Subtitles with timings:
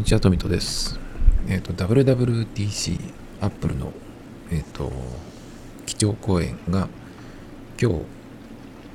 [0.00, 0.98] にちは、トミトです。
[1.46, 3.92] えっ、ー、と、WWDC、アップルの、
[4.50, 4.90] えっ、ー、と、
[5.84, 6.88] 基調講演が
[7.78, 8.00] 今日、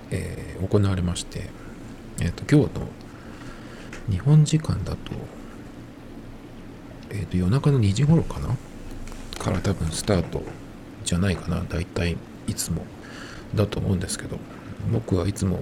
[0.10, 1.52] えー、行われまして、
[2.22, 2.88] えっ、と、今日の
[4.10, 4.98] 日本時間だと、
[7.12, 8.58] えっ、と、夜中の2時頃かな？
[9.38, 10.42] から多分スタート
[11.04, 11.62] じゃないかな？
[11.70, 12.18] だいたい
[12.48, 12.82] いつも
[13.54, 14.40] だと思うんですけど、
[14.92, 15.60] 僕はいつも、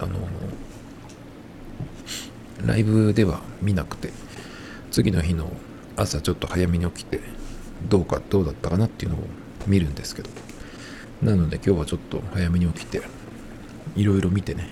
[0.00, 0.18] あの、
[2.66, 4.12] ライブでは見なくて、
[4.94, 5.50] 次の日の
[5.96, 7.18] 朝ちょっと早めに起きて
[7.88, 9.20] どうかどうだったかなっていうのを
[9.66, 10.30] 見るんですけど。
[11.20, 13.02] なので今日はちょっと早めに起きて
[13.96, 14.68] いろいろ見てね。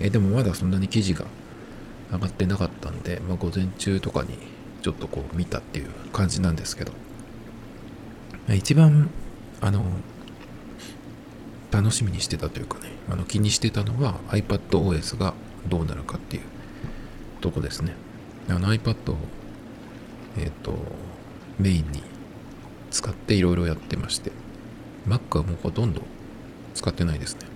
[0.00, 1.24] えでもまだそんなに記事が
[2.12, 4.36] 上がってなかったんで、まあ、午前中とかに
[4.82, 6.92] ちょっとこう見たっていう感じなんですけど。
[8.54, 9.08] 一番
[9.62, 9.82] あの
[11.70, 15.32] 楽しみにしてたというかねあの気にしてたのは iPadOS が
[15.66, 16.42] どうなるかっていう
[17.40, 17.94] とこですね。
[18.48, 19.16] あの iPad を、
[20.38, 20.74] えっ、ー、と、
[21.58, 22.02] メインに
[22.90, 24.32] 使っていろいろやってまして、
[25.08, 26.02] Mac はもうほとんど
[26.74, 27.46] 使ってないですね。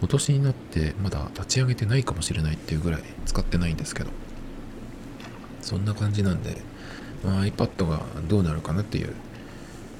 [0.00, 4.10] 今年になってまだ立ち上げてないかもしれないっていうぐらい使ってないんですけど、
[5.60, 6.56] そんな感じなんで、
[7.22, 9.14] まあ、iPad がどうなるかなっていう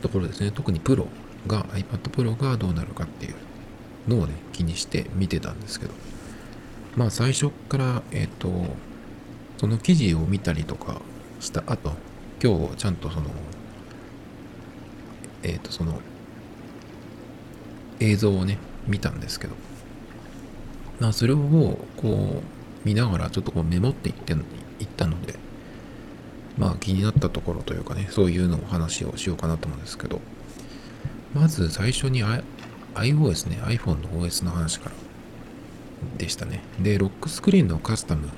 [0.01, 0.51] ところですね。
[0.51, 1.07] 特に Pro
[1.47, 3.35] が、iPad Pro がどうなるかっていう
[4.09, 5.93] のをね、気にして見てたんですけど、
[6.97, 8.49] まあ最初から、えっ、ー、と、
[9.61, 11.03] その記事を見たりとか
[11.39, 11.93] した後、
[12.43, 13.27] 今日ちゃんとその、
[15.43, 16.01] えっ、ー、と、その、
[17.99, 19.55] 映像をね、見たんですけど、
[20.99, 21.37] まあ、それを
[21.99, 24.37] こう、見ながらちょっとこうメモっていってい
[24.85, 25.35] ったので、
[26.57, 30.23] まあ気になったところというかね、そういうのを話をしようかなと思うんですけど、
[31.35, 32.25] まず最初に
[32.95, 34.97] iOS ね、iPhone の OS の話から
[36.17, 36.63] でしたね。
[36.81, 38.31] で、ロックスクリーンのカスタム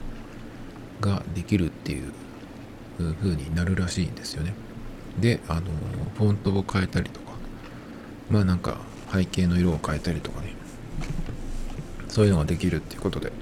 [1.03, 2.13] ができるっていう
[3.21, 4.55] 風になるらしいんですよね。
[5.21, 5.63] で、あの、
[6.17, 7.33] フォントを変えたりとか、
[8.31, 8.79] まあなんか
[9.13, 10.55] 背景の色を変えたりとかね、
[12.09, 13.33] そういうのができるっていうことで、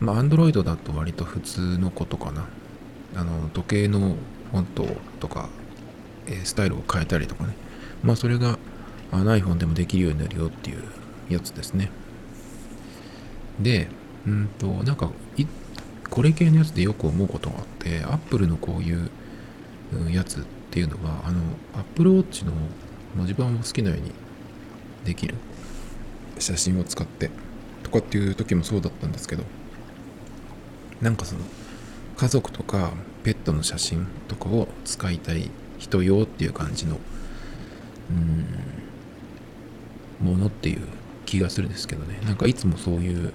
[0.00, 2.46] まあ Android だと割と普通のことかな。
[3.16, 4.16] あの、時計の
[4.50, 4.86] フォント
[5.20, 5.48] とか、
[6.26, 7.54] え、スタイルを変えたりとかね。
[8.02, 8.58] まあそれが
[9.12, 10.82] iPhone でもできるようになるよっていう
[11.28, 11.90] やつですね。
[13.60, 13.88] で、
[14.26, 15.10] うんと、なんか、
[16.10, 19.10] これ系のやつでよく思うことがあって、Apple のこういう
[20.10, 21.40] やつっていうのは、あの、
[21.74, 22.52] Apple Watch の
[23.16, 24.12] 文字盤を好きなように
[25.04, 25.34] できる
[26.38, 27.30] 写真を使って
[27.82, 29.44] とかっていう時もそうだったんですけど、
[31.00, 31.40] なんかその、
[32.16, 32.92] 家族とか
[33.24, 36.98] ペットの写真とかを使いたい人用っていう感じの、
[40.20, 40.82] うん、ものっていう
[41.26, 42.20] 気がするんですけどね。
[42.24, 43.32] なんかいつもそういう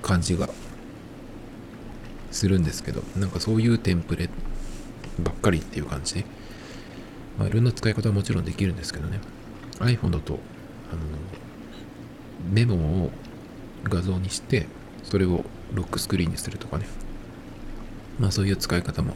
[0.00, 0.48] 感じが
[2.32, 4.28] するんですけど、なんかそういうテンプレ
[5.22, 6.14] ばっかりっていう感じ。
[6.14, 6.24] で、
[7.38, 9.20] まあ、いろんな使い方はもちろんできるんですけどね、
[9.78, 10.38] iPhone だと、
[10.92, 11.00] あの、
[12.50, 13.10] メモを
[13.84, 14.66] 画像にして、
[15.04, 15.44] それを
[15.74, 16.86] ロックスクリーンにするとかね、
[18.18, 19.14] まあそういう使い方も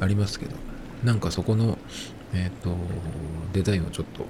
[0.00, 0.56] ありますけど、
[1.04, 1.78] なんかそこの、
[2.32, 2.76] えっ、ー、と、
[3.52, 4.26] デザインをちょっと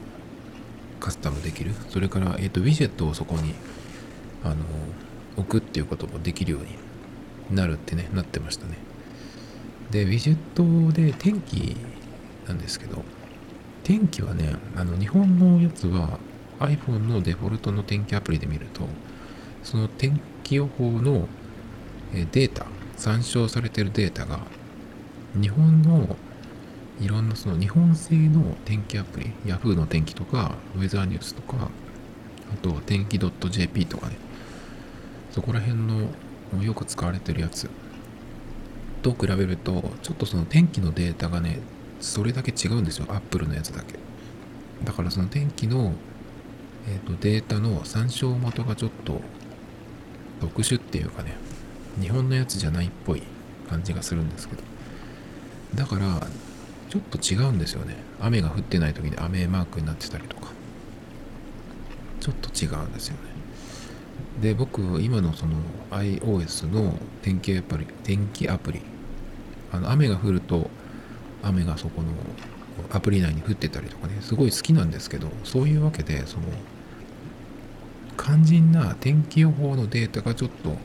[0.99, 1.73] カスタムできる。
[1.91, 3.55] それから、えっ、ー、と、ウィジェットをそこに、
[4.43, 4.57] あの、
[5.37, 6.69] 置くっていうこともできるように
[7.53, 8.77] なるってね、なってましたね。
[9.91, 11.77] で、ウィジェットで天気
[12.47, 13.05] なんですけど、
[13.85, 16.19] 天気はね、あの日本のやつは
[16.61, 18.83] iPhone のデフォルトの天気アプリで見ると、
[19.63, 21.29] その天気予報の
[22.13, 24.41] データ、参照されてるデータが、
[25.35, 26.17] 日本の
[27.01, 31.69] いろんなその日本製の天気アプリ、Yahoo の天気とか、ウェザーニュースとか、
[32.53, 34.17] あと天気 .jp とかね、
[35.33, 36.09] そこら辺の
[36.61, 37.71] よく使われてるやつ
[39.03, 41.61] と比べると、ちょっとその天気のデータがね、
[42.01, 43.07] それだけ違うんですよ。
[43.09, 43.99] Apple のやつだけ。
[44.85, 45.95] だからその天気の、
[46.89, 49.21] えーと、データの参照元がちょっと
[50.41, 51.35] 特殊っていうかね、
[52.01, 53.23] 日本のやつじゃないっぽい
[53.69, 54.63] 感じがするんですけど。
[55.75, 56.27] だから、
[56.91, 57.97] ちょっと違うんですよね。
[58.21, 60.53] 雨が降ってない時に雨マークになってたりとか。
[62.21, 63.32] ちょっと違うんですよね。
[64.41, 65.53] で、僕、今のその
[65.91, 68.81] iOS の天気アプリ、天気アプリ、
[69.73, 70.71] あの雨が降ると、
[71.43, 72.09] 雨がそこの
[72.91, 76.45] アプリ内に降ってたりとかね、すごい好きなんですけど、そういうわけで、その、
[78.17, 80.77] 肝心な天気予報のデータがちょっと、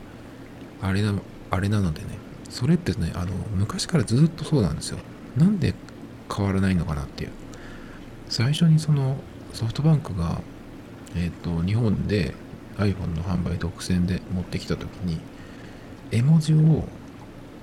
[0.82, 1.14] あれな、
[1.50, 2.08] あれなのでね、
[2.50, 4.98] それってね、あの、昔からずっとそうなんですよ。
[5.36, 5.74] なんで
[6.34, 7.30] 変わらないのかなっていう。
[8.28, 9.16] 最初にその
[9.52, 10.40] ソフトバンクが、
[11.14, 12.34] えっ、ー、と、日本で
[12.78, 15.20] iPhone の販売独占で持ってきた時に
[16.10, 16.84] 絵文字を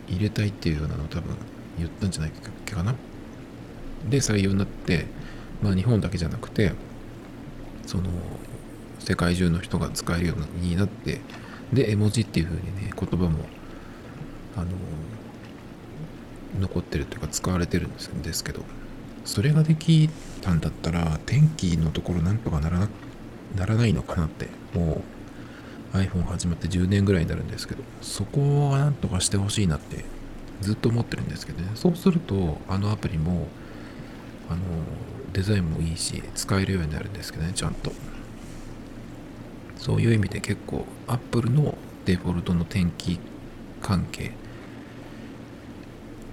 [0.08, 1.36] 入れたいっていうようなのを多分
[1.78, 2.96] 言ったんじゃないかな。
[4.10, 5.08] で採用になって、
[5.62, 6.74] まあ日本だけじゃなくて、
[7.86, 8.04] その
[9.00, 11.22] 世界中の人が使えるようになって、
[11.74, 13.46] で、絵文字っていう風にね、言葉も、
[14.56, 14.68] あの、
[16.60, 18.64] 残ってるというか使われてるんですけど、
[19.26, 20.10] それができ
[20.42, 22.90] たんだったら、天気のところなんとかならな
[23.56, 25.02] ならないのかなって、も
[25.94, 30.06] う iPhone 始まって10年ぐらいになるんですけど、そこはなんとかしてほしいなって
[30.62, 31.72] ずっと思ってるんですけどね。
[31.76, 33.48] そうすると、あのアプリも、
[34.50, 34.60] あの、
[35.34, 37.92] デザインもいいし、使えるようになるんですけどね、ちゃんと。
[39.86, 43.20] そういう意味で結構 Apple のデフォルトの天気
[43.84, 44.32] 関係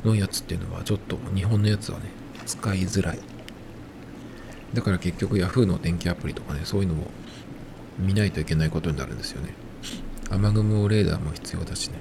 [0.04, 2.06] のやつっていうのはちょっと日本のやつはね
[2.46, 3.18] 使いづらい
[4.72, 7.10] だから結局 Yahoo の天気アプリとかねそういうのを
[7.98, 9.54] 見ないといけないことになるんですよね。
[10.30, 11.94] 雨雲レーダーも必要だしね。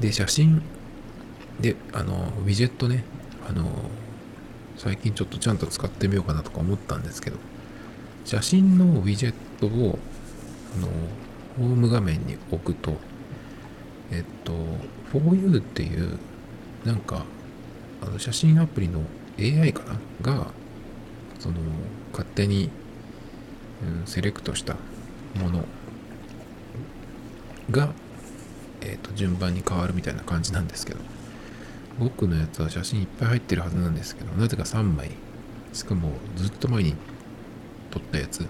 [0.00, 0.62] で写真
[1.60, 3.04] であのウィジェットね。
[3.48, 3.70] あの
[4.76, 7.36] 最近ちょっとちゃんと使ってみようかなとか思ったんですけど
[8.24, 9.98] 写真のウィジェットを
[10.76, 10.88] あの
[11.58, 12.96] ホーム画面に置くと
[14.10, 14.52] えっと
[15.12, 16.18] 4U っていう
[16.84, 17.24] なんか
[18.02, 19.02] あの写真アプリの
[19.38, 19.84] AI か
[20.22, 20.34] な？
[20.34, 20.46] が
[21.38, 21.56] その
[22.12, 22.70] 勝手に、
[24.06, 24.76] セレクトした
[25.40, 25.64] もの
[27.70, 27.92] が、
[28.80, 31.00] えーと、と順番に変わるみたいな感じなんですけど
[31.98, 35.10] 僕のやつは写真いっぱい入ってるはずなんですけどなぜか3枚
[35.72, 36.94] しかもずっと前に
[37.90, 38.46] 撮ったやつ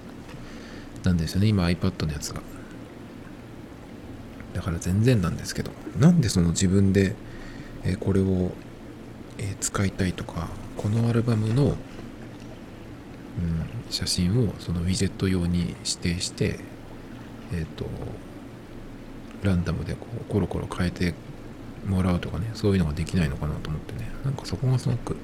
[1.05, 2.41] なんですよね今 iPad のやつが。
[4.55, 7.17] だから全然なんですけどなんでその自分で、
[7.83, 8.53] えこれを、
[9.37, 11.77] え使いたいとかこのアルバムの、
[13.39, 16.61] うん、写真をそのウィジェット用に指定して
[17.53, 17.87] えっ、ー、と
[19.43, 21.15] ランダムでこうコロコロ変えて
[21.87, 24.11] もらうとかねそういうのができないのかなと思ってね。
[24.25, 25.17] なんかそこがすごく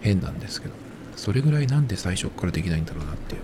[0.00, 0.74] 変なんですけど。
[1.16, 3.42] それぐらいなんで最初からできないんだろうなっていう。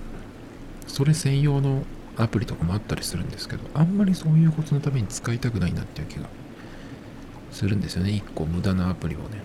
[0.87, 1.83] それ専用の
[2.17, 6.27] アプリとかもあったりするんですけどあんまりそういうことのために使いたくないなっていう気が
[7.51, 8.13] するんですよね。
[8.13, 9.43] 一個無駄なアプリをね。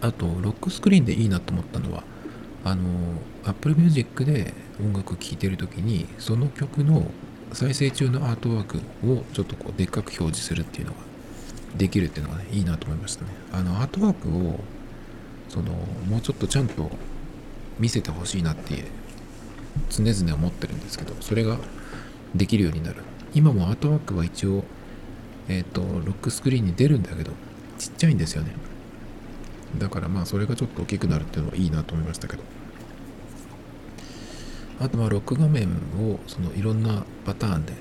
[0.00, 2.04] あとロックスクリーンでいいなと思ったのは
[2.64, 2.82] あの
[3.44, 7.10] Apple Music で音楽聴いてる時にその曲の
[7.52, 10.98] 再生中のアートワークをちょっとこうでっかく表示するっていうのが
[11.76, 13.30] できるっていうのがねいいなと思いましたね。
[13.52, 14.60] あのアートワークを
[15.48, 15.72] その
[16.08, 16.90] もうちょっとちゃんと
[17.78, 18.84] 見せてほしいなって
[19.90, 21.58] 常々思ってるんですけどそれが
[22.34, 22.96] できるようになる。
[23.34, 24.64] 今もアートワークは一応
[25.48, 27.32] えっ、ー、とロックスクリーンに出るんだけど
[27.78, 28.52] ちっちゃいんですよね。
[29.78, 32.42] だからまあそれがちょっと大きくなるっていうのはいいなと思いましたけど。
[34.80, 35.68] あとまあロック画面
[36.00, 37.74] をそのいろんなパターンで、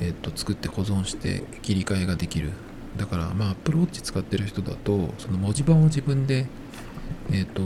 [0.00, 2.50] えー、と作って保存して切り替えができる。
[2.96, 6.46] だからまあ Apple Watch 使ってる人だとその文字盤を自分で
[7.32, 7.62] えっ、と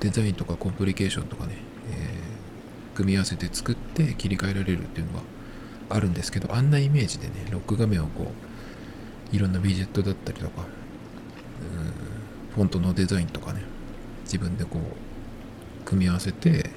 [0.00, 1.56] デザインとかコンプリケーションとかね、
[1.90, 5.20] えー、組み合わせて作って切り替えられるっていうのが
[5.90, 8.32] あるんですけどあんなイメージでねロック画面をこ
[9.32, 10.66] ういろんなビジェットだったりとか
[12.54, 13.62] フォントのデザインとかね。
[14.24, 16.70] 自分でこう組み合わせて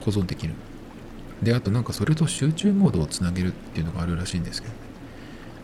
[0.00, 0.54] 保存できる。
[1.42, 4.80] であとなんかそれと集中モードをつなげるっていうのがあるらしいんですけど、ね、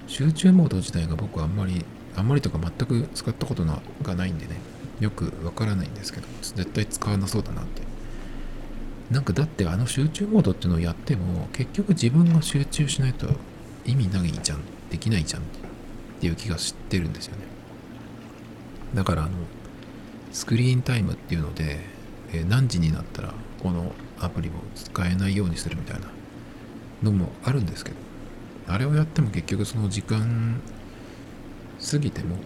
[0.07, 1.85] 集中モード自体が僕はあんまり
[2.17, 4.57] あんまりとか全く使ったことがないんでね。
[5.01, 7.83] よくわからないんですけど絶対使わなそうだなって。
[9.11, 13.29] なんかだってあの集中モードっていうのをやっても結局自分が集中しないと
[13.87, 14.61] 意味ないじゃん。
[14.91, 15.45] できないじゃんっ
[16.21, 17.58] ていう気がしてるんですよね。
[18.95, 19.33] だからあの
[20.33, 21.81] スクリーンタイムっていうので、
[22.33, 26.07] え何時になったらこのアプリを使えないようにするみたいな
[27.03, 27.97] のもあるんですけど
[28.67, 30.61] あれをやっても結局その時間
[31.91, 32.37] 過ぎても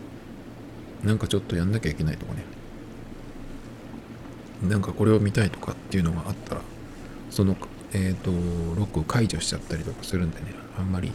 [1.03, 2.45] なんかちょっとやんなきゃいけないとかね。
[4.69, 6.61] なんかこれを見たいとかっていうのがあったら
[7.31, 7.57] その
[7.93, 10.47] えっ、ー、とロックを解除しちゃったりとかするんでね
[10.79, 11.11] あんまり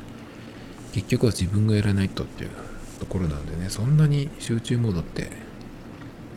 [0.92, 2.50] 結局は自分がやらないとっていう。
[3.00, 5.30] ところなんでねそんなに集中モードって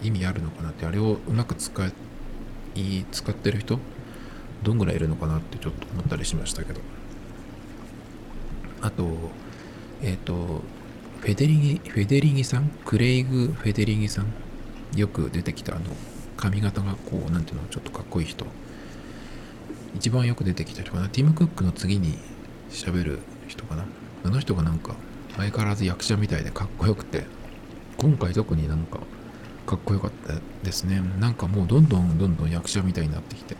[0.03, 1.87] 意味あるのかなってあれをうまく使
[2.75, 3.79] い使ってる人
[4.63, 6.81] どんぐらいいるのかなってちょっと思ったりしましたけど
[8.81, 9.09] あと
[10.03, 10.63] えっ、ー、と
[11.21, 12.71] フェデリギ、フェデリギさん？
[12.87, 14.33] クレイグ・フェデリギさん？
[14.99, 15.85] よく出てきたあの
[16.39, 18.47] 髪型がこう、なんていうの、ちょっとかっこいい人。
[19.95, 21.11] 一番よく出てきた人かな？
[21.11, 22.17] ティム・クックの次に
[22.71, 23.85] 喋る人かな？
[24.25, 24.95] あの人がなんか
[25.37, 27.25] 相変わらず役者みたいでかっこよくて、
[27.97, 28.99] 今回特になんか
[29.67, 30.35] かっこよかった
[30.65, 31.01] ですね。
[31.19, 33.57] なんかもうどんどんどんどん役者みたいになってきて。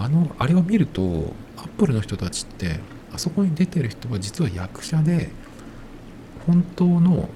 [0.00, 2.78] あの、あれを見ると、アップルの人たちって、
[3.12, 5.30] あそこに出てる人は実は役者で
[6.46, 7.28] 本当の、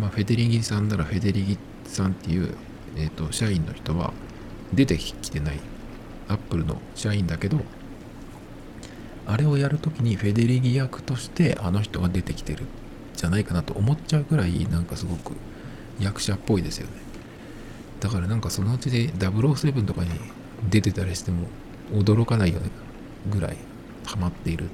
[0.00, 2.54] まあ、フェデリギさんならフェデリギさんっていう、
[2.96, 4.12] えーと、社員の人は
[4.72, 5.60] 出てきてない
[6.28, 7.60] アップルの社員だけど
[9.28, 12.64] あれをやるときにフェデリギ役としてあの人が出てきてる
[13.14, 15.34] じゃないかなと思っちゃうくらいなんかすごく
[16.00, 16.94] 役者っぽいですよね。
[18.00, 20.10] だからなんかそのうちで007とかに
[20.70, 21.46] 出てたりしても
[21.92, 22.70] 驚かないよね
[23.30, 23.56] ぐらい
[24.06, 24.70] ハマっている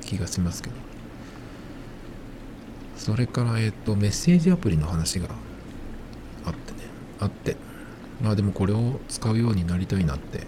[0.00, 0.74] 気がしますけど。
[2.96, 5.28] それからえっとメッセージアプリの話が
[6.44, 6.78] あってね。
[7.20, 7.56] あって。
[8.20, 10.40] まあでもこれを使うようになりたいなって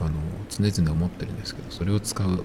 [0.00, 0.10] あの
[0.48, 2.44] 常々思ってるんですけどそれを使う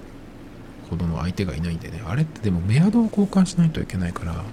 [0.94, 2.02] ほどの相手がいないんでね。
[2.06, 4.44] あれってでもメアドを交換しないといけないから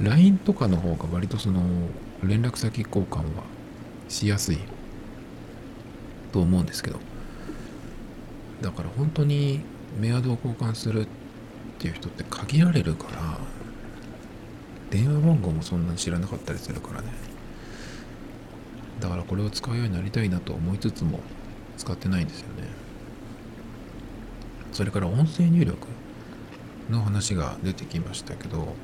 [0.00, 1.62] LINE とかの方が割とその
[2.22, 3.44] 連絡先交換は
[4.08, 4.58] しやすい
[6.32, 6.98] と思うんですけど。
[8.62, 9.60] だから本当に
[9.98, 11.06] メアドを交換するっ
[11.80, 13.38] ていう人って限られるから
[14.90, 17.08] 電話番号もそんなに知らなかったりするからね。
[19.00, 21.18] だからこれを使うようになりたいなと思いつつも
[21.76, 22.68] 使ってないんですよね。
[24.72, 25.86] それから音声入力
[26.90, 28.74] の話が出てきましたけど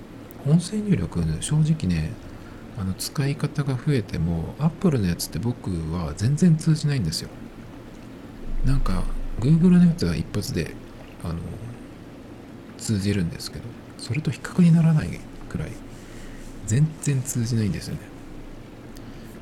[0.47, 2.13] 音声入力正直ね
[2.79, 7.29] あの使い方が増えても Apple のやつって僕は全然通じないんですよ。
[8.65, 9.03] なんか
[9.41, 10.75] Google のやつは一発で
[11.25, 11.35] あの
[12.77, 13.65] 通じるんですけど
[13.99, 15.09] それと比較にならない
[15.49, 15.73] くらい
[16.67, 18.01] 全然通じないんですよね。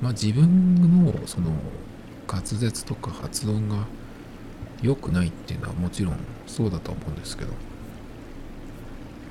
[0.01, 1.51] まあ自分のその
[2.27, 3.87] 滑舌とか発音が
[4.83, 6.17] 良くないっていうのはもちろん
[6.47, 7.53] そうだと思うんですけど。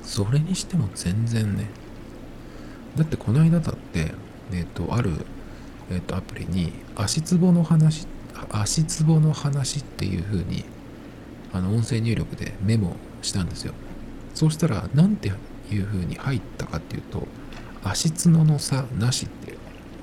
[0.02, 1.66] それにしても全然ね。
[2.96, 4.12] だってこの間だって
[4.52, 5.10] えっ、ー、とある、
[5.90, 8.06] えーと、アプリに足つぼの話
[8.50, 10.64] 足つぼの話っていう風に
[11.52, 13.74] あの音声入力でメモしたんですよ。
[14.34, 17.26] そうしたら何ていう風に入ったかっていうと
[17.82, 19.56] 足つのの差なしって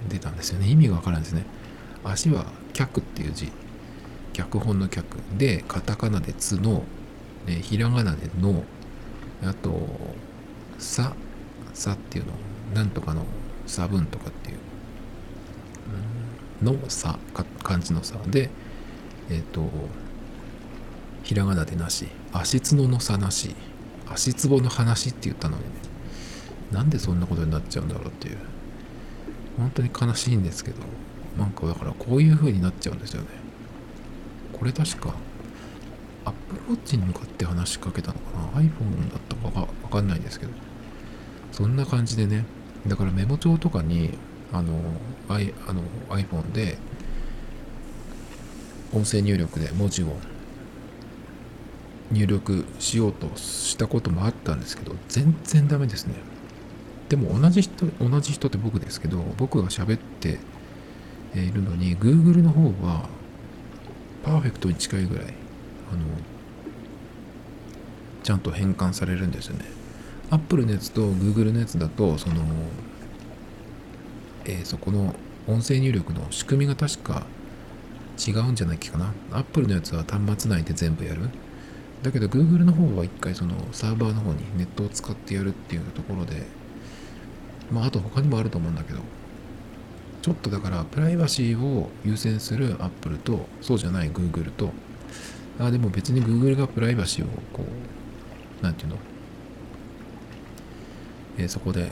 [0.10, 0.68] 出たんですよね。
[0.68, 1.46] 意味がわからんですね。
[2.04, 3.52] 足は脚っていう字。
[4.34, 6.84] 脚本の脚でカタカナで角、
[7.46, 8.64] ね、ひらがなでの
[9.44, 9.88] あと
[10.80, 11.14] さ
[11.74, 12.34] さっていうの
[12.74, 13.26] なんとかの
[13.66, 14.58] 差分とかっていう。
[16.62, 17.20] の差
[17.62, 18.50] 漢字の差で
[19.30, 19.70] えっ、ー、と
[21.24, 23.56] ひらがなでなし足つのの差なし。
[24.14, 25.70] 足つぼの話って言ったのにね。
[26.72, 28.38] なんでそんなことになっちゃうんだろうっていう。
[29.58, 30.78] 本当に悲しいんですけど。
[31.38, 33.28] なんかだからこういう風になっちゃうんですよね。
[34.64, 35.14] これ確か
[36.24, 40.54] Apple Watch に向かって話しかけたのかな？iPhone だったかわかんないですけど。
[41.52, 42.46] そんな感じでね。
[42.88, 44.18] だからメモ帳とかに
[44.54, 44.80] あの
[45.28, 46.78] I あの iPhone で
[48.94, 50.16] 音声入力で文字を
[52.14, 56.14] 入力しようとしたこともあったんですけど全然ダメですね。
[57.10, 60.40] でも同じ人同じ人って僕ですけど僕が喋って
[61.36, 63.10] いるのに Google の方は
[64.24, 66.06] パーフェクトに近いぐらいあの
[68.24, 69.66] ちゃんと変換されるんですよね。
[70.32, 72.42] Apple のやつと Google のやつだとその、
[74.46, 75.14] えー、そこの
[75.46, 77.24] 音声入力の仕組みが確か
[78.18, 79.14] 違うんじゃないかな。
[79.32, 81.30] Apple のやつは端末内で全部やる。
[82.02, 86.44] だけど Google の方は一回そのサーバーの方にネットを使ってやるっていうところで
[87.72, 89.00] まああと他にもあると思うんだけど。
[90.24, 94.72] ちょっとだからプライバシーを優先する Apple とそうじゃない Google と
[95.60, 97.64] あでも別に Google がプライバシーをこ
[98.62, 98.98] うなんていうの、
[101.38, 101.92] えー、そこで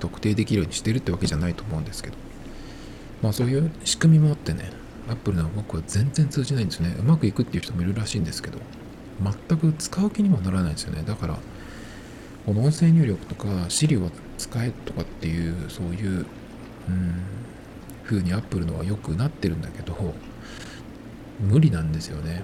[0.00, 2.24] 特定できるようにしてるってわけじゃないと思うんですけど。
[3.24, 4.70] まあそういう仕組みもあってね
[5.08, 6.94] Apple の僕は全然通じないんですね。
[6.98, 8.58] うまくいくっていう人もいるらしいんですけど
[9.48, 11.02] 全く使う気にもならないんですよね。
[11.06, 11.38] だから
[12.44, 16.26] この音声入力とか Siri を使えとかっていうそういう
[16.88, 17.34] うん。
[18.04, 20.14] 風に Apple のは良くなってるんだけど
[21.40, 22.42] 無理なんですよね。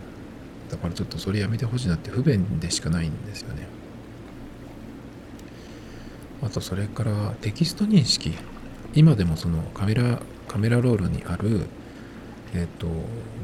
[0.70, 3.66] だからちょっとそれやめてほしいなって不便でしかないんですよね。
[6.42, 8.32] あとそれからテキスト認識。
[8.94, 11.66] 今でもそのカメラカメラロールにある
[12.54, 12.88] えっ、ー、と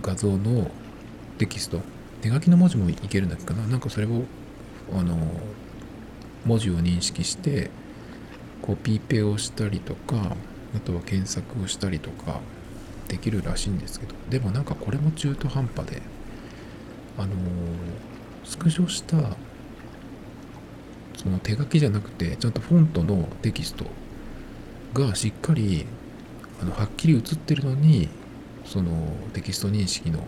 [0.03, 0.71] 画像の
[1.39, 1.81] テキスト。
[2.23, 3.67] 手書きの文字もいけるんだっけかな。
[3.67, 4.25] なんかそれを
[4.93, 5.17] あの
[6.45, 7.71] 文字を認識して
[8.63, 10.35] コピーペをしたりとか
[10.75, 12.41] あとは検索をしたりとか
[13.09, 14.15] できるらしいんですけど。
[14.31, 16.03] でもなんかこれも中途半端で
[17.19, 17.33] あの
[18.45, 19.37] スクショした
[21.17, 23.87] その手書きじゃなくてちゃんとフォントのテキスト
[24.93, 25.87] がしっかり
[26.61, 28.09] あのはっきり写ってるのに
[28.65, 28.91] その
[29.33, 30.25] テキスト認識の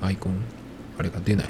[0.00, 0.42] アイコン
[0.98, 1.46] あれが出ない。
[1.46, 1.48] っ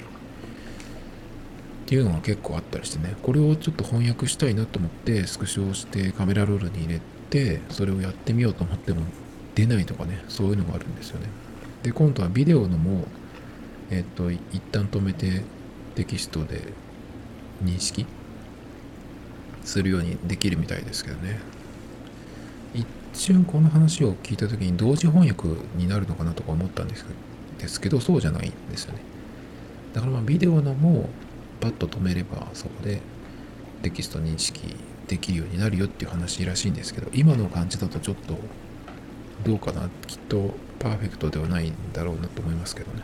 [1.86, 3.16] ていうのが結構あったりしてね。
[3.20, 9.02] これをちょっと翻訳したいなと思ってスクショしてカメラロールに入れてそれをやってみようと思っても
[9.54, 11.26] 出ないとかねそういうのがあるんですよね。
[11.82, 13.06] で今度はビデオのも
[13.90, 14.40] えっと一
[14.72, 15.42] 旦止めて
[15.94, 16.72] テキストで
[17.64, 18.06] 認識
[19.64, 21.38] するようにできるみたいですけどね。
[22.74, 27.04] 一瞬この話を聞いた時に同時翻訳になるのかなとか思ったんです
[27.58, 29.00] ですけどそうじゃないんですよね。
[29.92, 31.08] だからまあビデオのも
[31.60, 33.00] パッと止めればそこで
[33.82, 34.76] テキスト認識
[35.10, 38.38] できるようになるよっていう話らしいんですけど今の感じだとちょっと
[39.44, 43.02] どうかなきっとパーフェクトではないんだろうなと思いますけどね。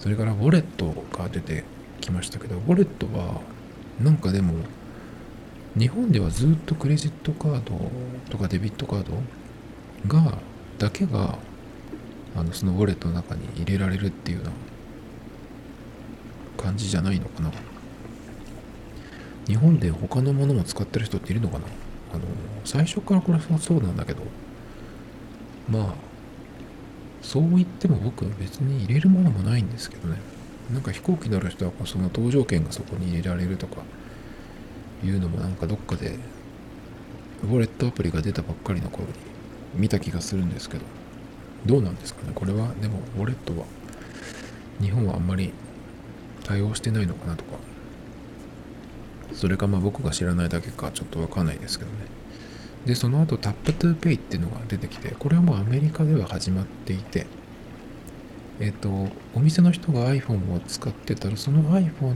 [0.00, 1.64] それからウォレットが出て
[2.00, 3.42] きましたけどウォレットは
[4.02, 4.54] なんかでも
[5.78, 7.78] 日本ではずっとクレジットカード
[8.30, 9.12] とかデビットカード
[10.08, 10.38] が
[10.78, 11.38] だけが
[12.34, 14.52] あのそのウォレットの中に入れられるっていうような
[16.64, 17.52] 感じじゃないのかな。
[19.46, 21.64] 日本で他のものも使ってる人っているのかな？
[22.14, 22.22] あの
[22.64, 24.22] 最初からこれはそうなんだけど。
[25.68, 25.94] まあ
[27.22, 30.16] そう言っても僕は別に入れるものもないんですけどね。
[30.72, 33.82] なんか飛行機乗る人はその搭乗券がそこに入れられるとか
[35.04, 36.16] いうのもなんかどっかで
[37.44, 39.14] ウォレットアプリが出たばっかりの頃に
[39.74, 40.84] 見た気がするんですけど。
[41.64, 42.32] どうなんですかね？
[42.34, 43.64] これはでもウォレットは
[44.80, 45.52] 日本はあんまり
[46.44, 47.56] 対応してないのかなとか。
[49.34, 51.96] それかまあ僕が知らないだけかちょっとわかんないですけどね
[52.86, 57.26] でその後 Tap to Pay っていうのが出てきてこれはもうアメリカでは始まっていて
[58.60, 58.88] えっ、と
[59.34, 62.14] お店の人が iPhone を使ってたらその iPhone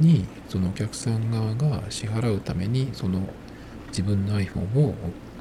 [0.00, 3.20] にそのお客さん側が支払うためにその
[3.88, 4.94] 自分の iPhone を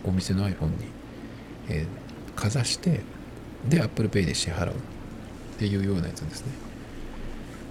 [0.04, 0.86] お店の iPhone に、
[1.70, 3.02] えー、かざして
[3.68, 4.78] で Apple Pay で支払うっ
[5.58, 6.65] ていうようなやつですね。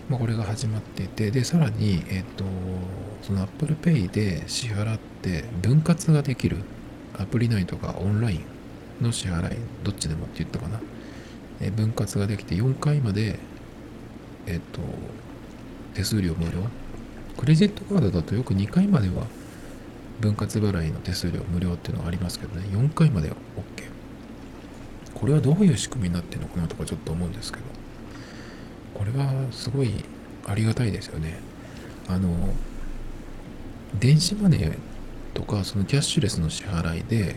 [0.09, 2.45] まあ、これが始まっていてでさらに、えっ、ー、と
[3.23, 6.59] その Apple Pay で支払って分割ができる
[7.19, 8.41] アプリ内とかオンライ
[9.01, 10.81] ンの支払いどっちでもって言ったかな、
[11.61, 13.39] えー、分割ができて4回まで
[14.47, 14.81] えっ、ー、と
[15.95, 16.59] 手数料無料。
[17.37, 19.27] クレジットカードだとよく2回までは
[20.21, 22.67] 分割払いの手数料無料っていうのがありますけどね。
[22.71, 23.85] 4回までは OK
[25.15, 27.84] これはどういう仕組みになってるのかなとかちょっと思うんですけど。
[28.95, 29.93] これはすごい
[30.47, 31.39] ありがたいですよね。
[32.09, 32.31] あの
[33.99, 34.79] 電子マネー
[35.35, 37.37] とかそのキャッシュレスの支払いで、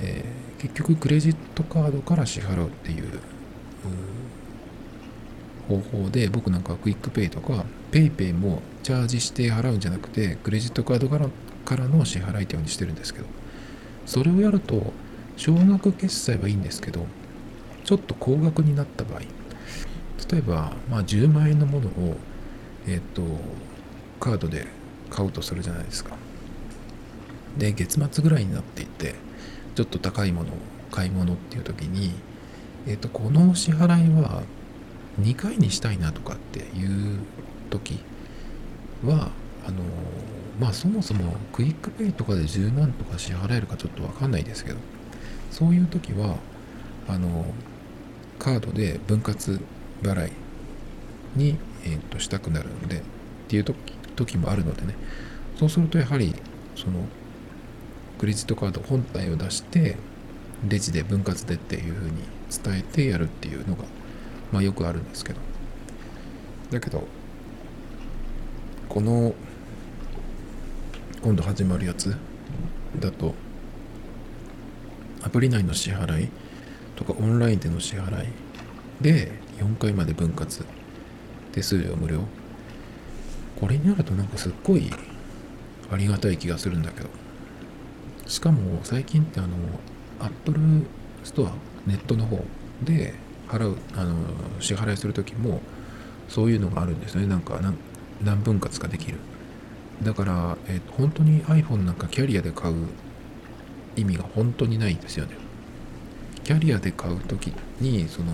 [0.00, 3.20] えー、結局クレジットカードから支払うっていう
[5.68, 11.28] 方法で僕なんか QUICPay とか PayPay もチャージして払うんじゃなくてクレジットカードから
[11.64, 13.26] からの支払いってようにしてるんですけど
[14.06, 14.92] それをやると
[15.36, 17.06] 少額決済はいいんですけど
[17.84, 19.20] ちょっと高額になった場合
[20.30, 22.16] 例えば、まあ、10万円のものを
[22.86, 23.22] えっ、と
[24.20, 24.66] カードで
[25.10, 26.16] 買うとするじゃないですか。
[27.58, 29.16] で月末ぐらいになっていて
[29.74, 30.52] ちょっと高いものを
[30.92, 32.12] 買い物っていう時に
[32.86, 34.42] えっ、とこの支払いは
[35.20, 37.18] 2回にしたいなとかっていう
[37.70, 37.98] 時
[39.04, 39.30] は
[39.66, 39.82] あの
[40.60, 44.78] まあそもそも QUICPay とかで10万とか支払えるかちょっとわかんないですけど
[45.50, 46.36] そういう時は
[47.08, 47.44] あの
[48.38, 49.60] カードで分割
[50.02, 50.32] 払い
[51.36, 53.02] に、えー、としたくなるんでっ
[53.48, 53.76] ていう時
[54.16, 54.94] 時もあるのでね。
[55.58, 56.34] そうするとやはり
[56.76, 57.04] その
[58.18, 59.96] クレジットカード本体を出して
[60.68, 62.12] レジで分割でっていうふうに
[62.62, 63.84] 伝えてやるっていうのが
[64.52, 65.40] まあよくあるんですけど。
[66.70, 67.02] だけど
[68.88, 69.34] この
[71.22, 72.16] 今度始まるやつ
[72.98, 73.34] だと
[75.22, 76.28] アプリ内の支払い
[76.96, 78.28] とかオンラインでの支払い
[79.00, 80.64] で4回まで分割
[81.52, 82.20] 手数料無料。
[83.60, 84.90] これになるとなんかすっごい
[85.92, 87.08] ありがたい気がするんだけど。
[88.26, 89.56] しかも最近ってあの
[90.20, 90.86] Apple
[91.24, 91.52] ストア
[91.86, 92.44] ネットの方
[92.82, 93.14] で
[93.48, 94.14] 払うあの
[94.60, 95.60] 支払いする時も
[96.28, 97.26] そういうのがあるんですね。
[97.26, 97.60] なんか
[98.22, 99.18] 何分割かできる。
[100.02, 102.86] だから、えー、本当に iPhone なんかキャリアで買う
[103.96, 105.34] 意味が本当にないんですよね。
[106.44, 108.32] キャリアで買う時にその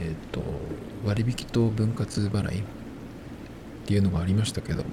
[0.00, 0.42] えっ、ー、と
[1.04, 2.62] 割引と分割払いっ
[3.86, 4.84] ていうのがありましたけど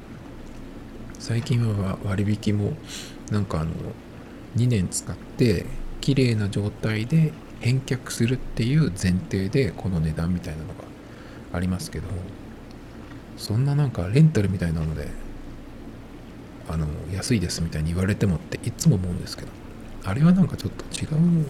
[1.20, 2.74] 最近は割引も
[3.32, 3.72] なんかあの
[4.56, 5.66] 2年使って
[6.02, 10.74] 綺麗な状態で返却するっていう前提でこの値段みたいなのが
[11.54, 12.08] ありますけど
[13.38, 15.08] そんななんかレンタルみたいなので
[16.70, 19.50] あの安いですみたいに言われてもっていつも思うんですけど
[20.04, 21.48] あれはなんかちょっと違う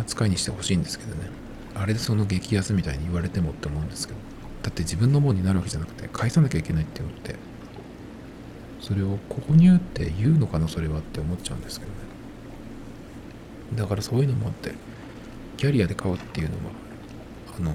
[0.00, 1.43] 扱いにしてほしいんですけどね。
[1.74, 4.20] あれでその激安みたいに言われてもって思うんですけど
[4.62, 7.36] だって自分のものになるわけじゃなくて返さなきゃいけないっていうのって
[8.80, 11.98] それを購入って言うのかなそれはって思っちゃうんですけどね。
[13.76, 14.72] だからそういうのもあって
[15.56, 16.62] キャリアで買うっていうのは
[17.58, 17.74] あの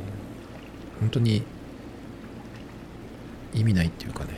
[1.00, 1.44] 本当に
[3.54, 4.32] 意味ないっていうかね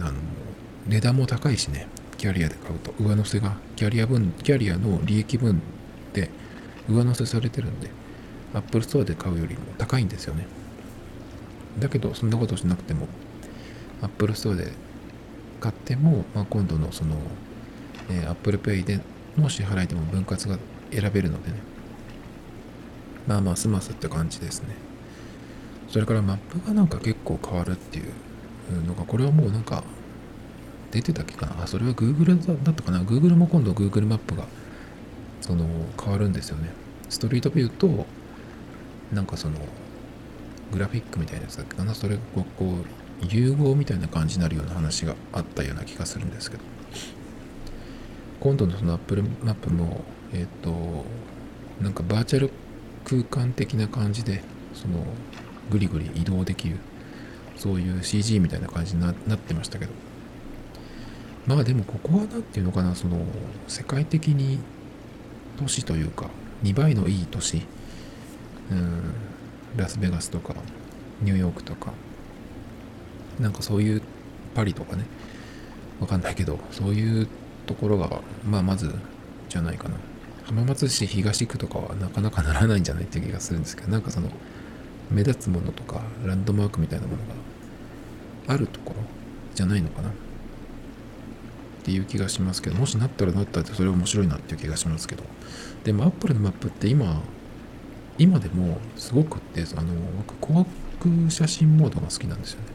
[0.00, 0.14] あの
[0.86, 1.86] 値段も高いしね
[2.18, 5.62] キャリアで買うと上乗せがキャリア分キャリアの利益分
[6.12, 6.30] で
[6.88, 7.90] 上乗せされてるんで
[8.54, 10.46] Apple Store で買うよりも高いんですよね。
[11.78, 13.08] だけどそんなことしなくても
[14.02, 14.72] Apple Store で
[15.60, 17.16] 買っても、まあ、今度のその、
[18.10, 19.00] えー、Apple Pay で
[19.38, 20.58] の支払いでも分割が
[20.90, 21.56] 選べるのでね。
[23.26, 24.74] まあまあ済ますって感じですね。
[25.88, 28.06] それからマップがなんか結構変わるっていう
[28.86, 29.84] のがこれはもうなんか
[30.90, 31.62] 出てたっけかな？
[31.62, 34.44] あそれは Google だったかな？Google も今度 Google マップが
[35.40, 35.66] その
[36.02, 36.70] 変わるんですよね。
[37.08, 38.06] ストリートビューと
[39.12, 39.56] なんかその
[40.72, 41.94] グラフィックみたいなやつだっけかな？
[41.94, 46.62] それがこう融合みたいな感じになるような話があったような気がするんですけど。
[48.40, 51.04] 今度のその Apple マップもえっ、ー、と
[51.80, 52.50] なんかバーチャル
[53.04, 54.42] 空間的な感じで
[54.74, 55.04] その
[55.70, 56.78] ぐりぐり移動できる
[57.56, 59.92] そういう CG みたいな感じになってましたけど。
[61.46, 62.94] まあでもここは何て言うのかな？
[62.94, 63.18] その
[63.68, 64.58] 世界的に
[65.58, 66.30] 都市というか
[66.64, 67.62] 2倍のいい都市
[68.70, 69.14] うん。
[69.76, 70.54] ラスベガスとか
[71.22, 71.92] ニューヨークとか。
[73.40, 74.02] なんかそういう
[74.54, 75.04] パリとかね。
[76.00, 77.28] わかんないけどそういう
[77.64, 78.92] ところがまあまず
[79.48, 79.96] じゃないかな。
[80.44, 84.28] 浜松市東区とかはなかなかならないんじゃないって気がするんですけどなんかその
[85.10, 87.22] 目立つものとかランドマークみたいなもの
[88.48, 88.96] があるところ
[89.54, 90.08] じゃないのかな。
[90.08, 90.12] っ
[91.84, 95.24] ていう気がしますけどもしなったらなったってそれ面白いなっていう気がしますけど。
[95.84, 97.22] でもアップルのマップって今
[98.18, 99.94] 今でもすごくってあの
[100.28, 100.66] 僕広
[101.00, 102.66] 告写真モードが好きなんですよね。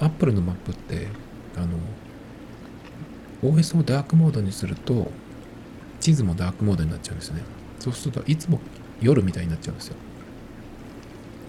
[0.00, 1.08] アップルのマップって
[1.56, 1.78] あの
[3.42, 5.10] OS をダークモードにすると
[6.00, 7.42] 地図もダークモードになっちゃうんですね。
[7.78, 8.60] そうするといつも
[9.00, 9.96] 夜みたいになっちゃうんですよ。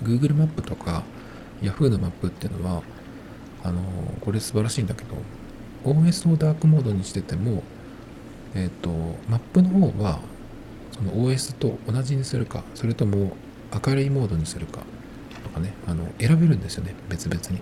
[0.03, 1.03] Google マップとか
[1.61, 2.83] Yahoo のマップっていうのは
[3.63, 3.81] あの
[4.21, 5.15] これ素晴らしいんだけど
[5.85, 7.63] OS をダークモードにしてても
[8.53, 8.89] えっ、ー、と
[9.29, 10.19] マップの方は
[10.93, 13.35] その OS と同じにするかそれとも
[13.85, 14.81] 明るいモードにするか
[15.43, 17.61] とかねあの選べるんですよね別々に。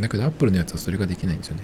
[0.00, 1.62] だけど Apple のやつはそれができないんですよね。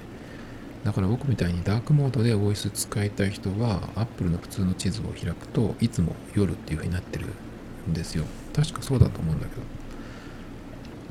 [0.85, 7.27] だから僕みたいにダークモードで OS 使いたい人は Apple の普通の地図を開くといつも夜っていう風になってる
[7.89, 8.25] んですよ。
[8.55, 9.63] 確かそうだと思うんだけど。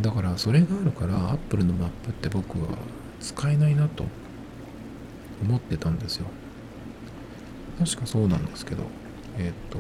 [0.10, 2.70] だからそれがあるから Apple のマップって僕は
[3.20, 4.06] 使えないなと
[5.44, 6.26] 思ってたんですよ。
[7.80, 8.84] 確かそうなんですけど。
[9.38, 9.78] えっ、と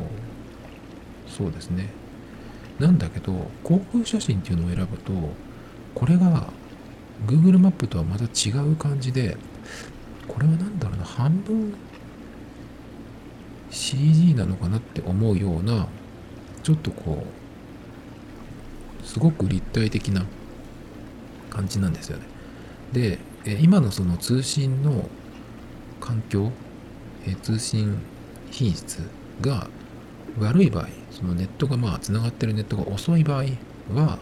[1.28, 1.90] そうですね。
[2.80, 3.34] なんだけど
[3.64, 5.14] 航空写真っていうのを選ぶと
[5.94, 6.48] これが
[7.28, 9.38] Google マップとはまた違う感じで
[10.28, 11.76] これは何だろうな半分
[13.70, 15.88] CG なのかなって思うような
[16.64, 17.24] ちょっとこ
[19.02, 20.26] うすごく立体的な
[21.50, 22.26] 感じなんですよね。
[22.94, 23.20] で
[23.62, 25.10] 今のその通信の
[26.00, 26.52] 環境
[27.42, 27.98] 通信
[28.52, 29.00] 品質
[29.42, 29.68] が
[30.40, 33.44] 悪い場合そのネットがまあつながってるネットが遅い場合
[33.94, 34.20] は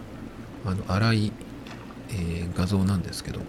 [0.65, 1.31] あの荒い、
[2.09, 3.41] えー、画像なんですけど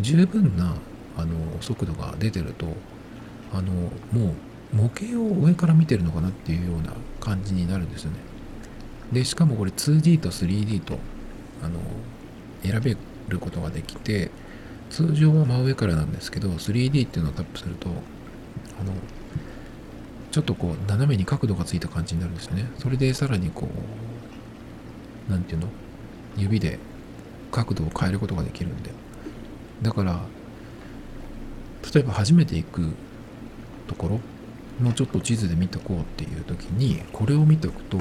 [0.00, 0.76] 十分な
[1.16, 2.66] あの速度が出てると
[3.52, 3.72] あの
[4.12, 4.34] も
[4.72, 8.18] う模型を上から見てるのかなっていうような感じになるんですよね。
[9.12, 10.98] でしかもこれ 2D と 3D と
[11.62, 11.80] あの
[12.62, 12.96] 選べ
[13.28, 14.30] ることができて
[14.88, 17.88] 通常は真上からなんですけど 3D っていうのをタップすると
[18.80, 18.92] あの
[20.30, 22.70] ちょっとこう斜めに角度がついた感じになるんですよね。
[22.78, 23.68] それでさらにこ
[25.28, 25.68] う何て言うの？
[26.36, 26.78] 指で
[27.50, 28.90] 角度を変えることができるんで。
[29.82, 30.20] だから
[31.94, 32.92] 例えば初めて行く
[33.88, 34.20] ところ
[34.84, 37.98] もちょっと地図で見とこうっていう時にこれを見ておくと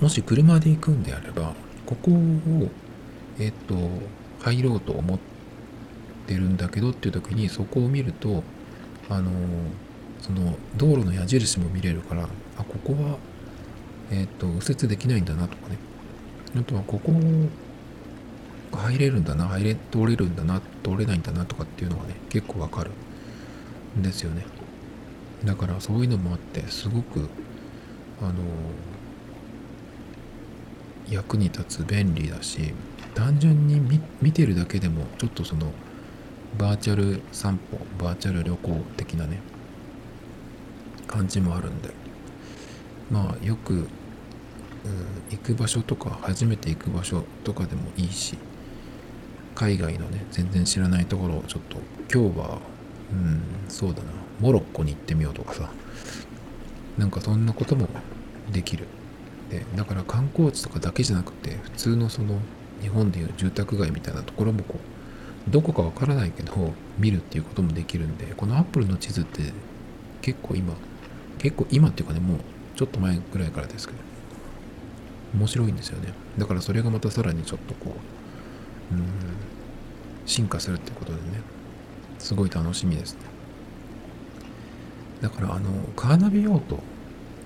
[0.00, 2.70] もし車で行くんであればここを
[3.38, 3.74] えっ、と
[4.42, 5.18] 入ろうと思っ
[6.26, 8.42] てるんだけどっていう時にそこを見ると
[9.10, 9.30] あの
[10.24, 12.22] その道路の矢印も見れるから
[12.56, 13.18] あここは
[14.10, 15.78] えっ、と右折できないんだなとかね。
[16.56, 17.12] あとはここ
[18.72, 22.90] 入れるんだな入れ通れるんだな通れないんだなとかっていうのがね結構わかる
[23.98, 24.46] んですよね。
[25.44, 27.28] だからそういうのもあってすごく
[28.22, 28.32] あの
[31.10, 32.72] 役に立つ便利だし
[33.14, 35.72] 単純に見てるだけでもちょっとその
[36.56, 39.40] バーチャル散歩バーチャル旅行的なね
[41.14, 41.90] 感じもあるんで。
[43.10, 43.86] まあよく、
[45.30, 48.36] 行く場所とか初めて行く場所とかでもいいし
[49.54, 51.78] 海外のね全然知らないところをちょっと
[52.12, 52.58] 今日は
[53.10, 55.70] うんそうだなモロッコに行ってみようとかさ。
[56.98, 57.88] なんかそんなことも
[58.52, 58.86] できる。
[59.50, 62.38] でだから観光地とかだけじゃなくて普通のその
[62.80, 64.78] 日本でいう住宅街みたいなところもこ
[65.48, 69.42] うどこかわからないけど見るっていうこともできるんでこのアップルの地図って
[70.22, 70.72] 結構今
[71.38, 72.38] 結構今っていうかねもう
[72.76, 73.98] ちょっと前ぐらいからですけど
[75.34, 76.12] 面白いんですよね。
[76.38, 77.94] だからそれがまたさらにちょっとこ
[78.92, 79.04] ううん
[80.26, 81.22] 進化するってことでね
[82.18, 83.20] すごい楽しみですね。
[85.20, 86.78] だからあのカーナビ用途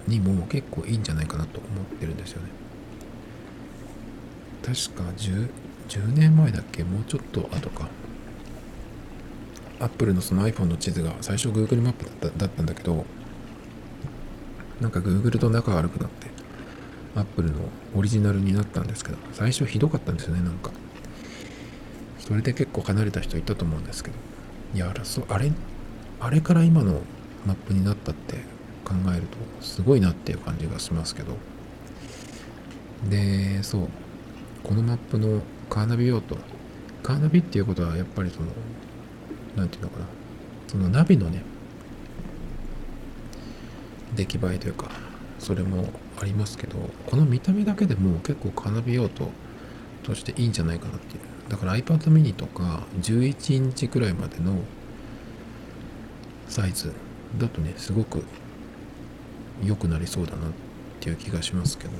[0.07, 2.48] にも結構いいんじゃないかなと思ってるんですよね。
[4.62, 5.48] 確か 10,
[5.88, 6.85] 10年前だっけ？
[6.85, 7.88] もうちょっと後か。
[9.81, 13.07] アップルのその iPhone の地図が最初 Google マップだっただったんだけど
[14.81, 16.29] なんか Google と仲悪くなって
[17.17, 17.59] Apple の
[17.97, 20.71] オリジナルになったんですけど最初ひどかったんですよねなんか。
[22.21, 24.17] それで結構離れた人いたと思うんですけど。
[24.75, 25.51] いやあれ
[26.21, 27.01] あれから今の
[27.47, 28.35] マップになったって
[28.85, 31.37] 考えるとすごいなっていう感じがしますけど。
[33.09, 33.88] でそう。
[34.62, 36.37] このマップのカーナビ用途。
[37.03, 38.49] カーナビっていうことはやっぱりその
[39.57, 40.07] 何て言うのかな。
[40.69, 41.43] そのナビのね
[44.18, 44.90] 出来栄えというか
[45.38, 45.88] それも
[46.20, 46.76] ありますけど
[47.07, 49.31] この見た目だけでも結構カーナビ用途
[50.02, 51.20] としていいんじゃないかなっていう。
[51.48, 54.59] だから iPad mini とか11インチくらいまでの
[56.48, 56.92] サイズ
[57.38, 58.24] だとねすごく
[59.64, 60.50] 良くなりそうだなっ
[61.00, 61.98] ていう気がしますけどね。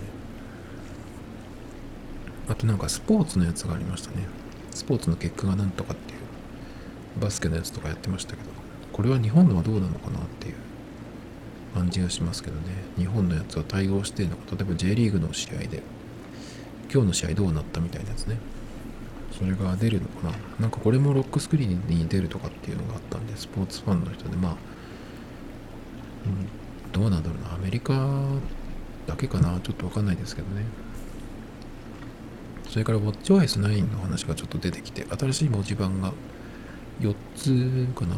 [2.49, 4.27] あとなんかスポーツのやつがありましたね。
[4.73, 8.51] スポーツの結果がなんとかっていうバスケのやつとかやってましたけど
[8.93, 10.68] これは日本のはどうなのかなっていう。
[11.75, 12.63] 感じがしますけどね。
[12.97, 14.57] 日本のやつは対応してるのか。
[14.57, 15.83] 例えば J リーグの試合で
[16.93, 18.39] 今日の試合どうなったみたいなやつね。
[19.39, 20.35] それが出るのかな。
[20.61, 24.57] なんかこれもロックスクリーンに出るとかっていうのがあったんでスポーツファンの人でまあ、
[26.27, 27.55] うん、どうなんだろうな。
[27.55, 27.93] アメリカ
[29.07, 29.61] だけかな。
[29.61, 30.65] ちょっとわかんないですけどね。
[32.69, 36.13] それから WatchOS9 の話がちょっと出てきて新しい文字盤が
[37.01, 38.17] 4つかな。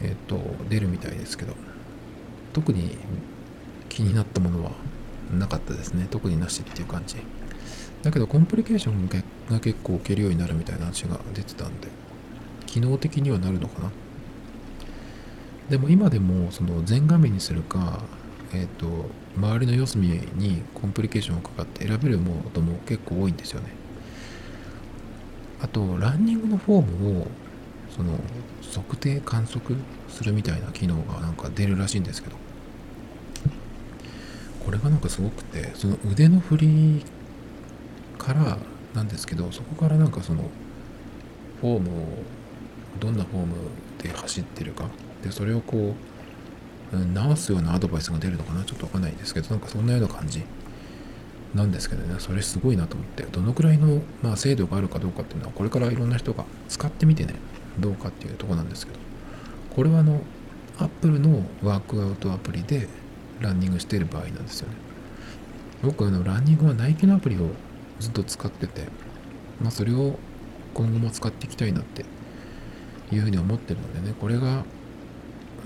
[0.00, 1.54] えっ、ー、と出るみたいですけど。
[2.58, 2.96] 特に
[3.88, 4.72] 気になったものは
[5.32, 6.08] なかったですね。
[6.10, 7.14] 特になしっていう感じ。
[8.02, 9.08] だけどコンプリケーション
[9.48, 11.88] が結構置けるようになるみたいな話が出てたんで
[12.66, 13.92] 機能的にはなるのかな。
[15.70, 18.02] でも今でもその全画面にするか
[18.52, 23.68] えっ、ー、と周りの四隅にコンプリケーションをかかって選べるモードも結構多いんですよね。
[25.62, 27.26] あとランニングのフォームを
[27.90, 28.18] その
[28.74, 29.76] 測定観測
[30.08, 32.47] するみたいな機能がなんか出るらしいんですけど。
[34.64, 37.04] これがなんかすごくてその腕の振り
[38.18, 38.58] から
[38.94, 40.44] なんですけどそこからなんかその
[41.60, 42.06] フォームを
[43.00, 43.54] どんなフォーム
[44.02, 44.88] で走ってるか。
[45.22, 45.94] でそれをこ
[46.92, 48.64] う直すようなアドバイスが出るのかな。
[48.64, 50.42] ちょっとわかんないですけどなんかそんなような感じ。
[51.54, 52.14] なんですけどね。
[52.18, 53.22] それすごいなと思って。
[53.22, 57.34] どのくらいの、まあ、精度があるかどうかっていうのはこれからいろんな人が使ってみてね
[57.78, 58.98] どうかっていうとこなんですけど。
[59.74, 60.20] これはあの
[60.78, 62.88] Apple のワークアウトアプリで
[63.40, 64.74] ランニングしている場合なんですよね。
[65.82, 67.50] 僕あのランニングはナイキのアプリを
[68.00, 68.82] ずっと使ってて
[69.60, 70.18] まあそれを
[70.74, 72.04] 今後も使っていきたいなって
[73.12, 74.64] いうふうに思ってるのでねこれが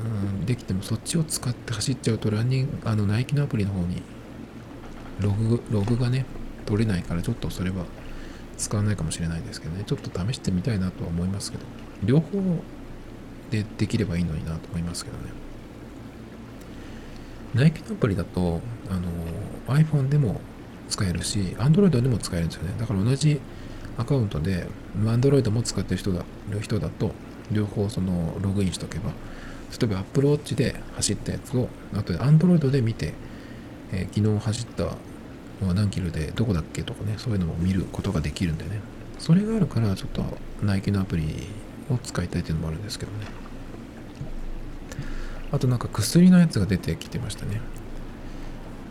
[0.01, 4.03] うんできてもそっちを使って走っちゃうとランニングあのナイキのアプリの方に
[5.21, 6.27] ログログがね
[6.67, 7.85] 取れないからちょっとそれは
[8.57, 9.85] 使わないかもしれないですけどね。
[9.85, 11.65] ちょっと試してみたいなとは思いますけど
[12.05, 12.39] 両方
[13.51, 15.25] でできればいいのになと思いますけどね。
[17.55, 18.61] ナイキのアプリだと
[18.91, 20.41] あの iPhone でも
[20.89, 22.75] 使えるし Android でも使えるんですよね。
[22.79, 23.41] だから同じ
[23.99, 27.13] アカウントで Android も使ってる人だる人だと
[27.51, 29.11] 両方そのログインしとけば
[29.81, 33.15] 例えば Apple Watch で走ったやつを後で Android で見て、
[33.93, 34.83] えー、昨日走った
[35.61, 38.81] のは何キロでどこだっけとかねそういうのも見ることができるんでね。
[39.19, 40.25] それがあるからちょっと
[40.63, 41.47] ナイキのアプリ
[41.91, 43.42] を使いたいっていうのもあるんですけどね。
[45.53, 47.61] あとなんか薬のやつが出てきてましたね。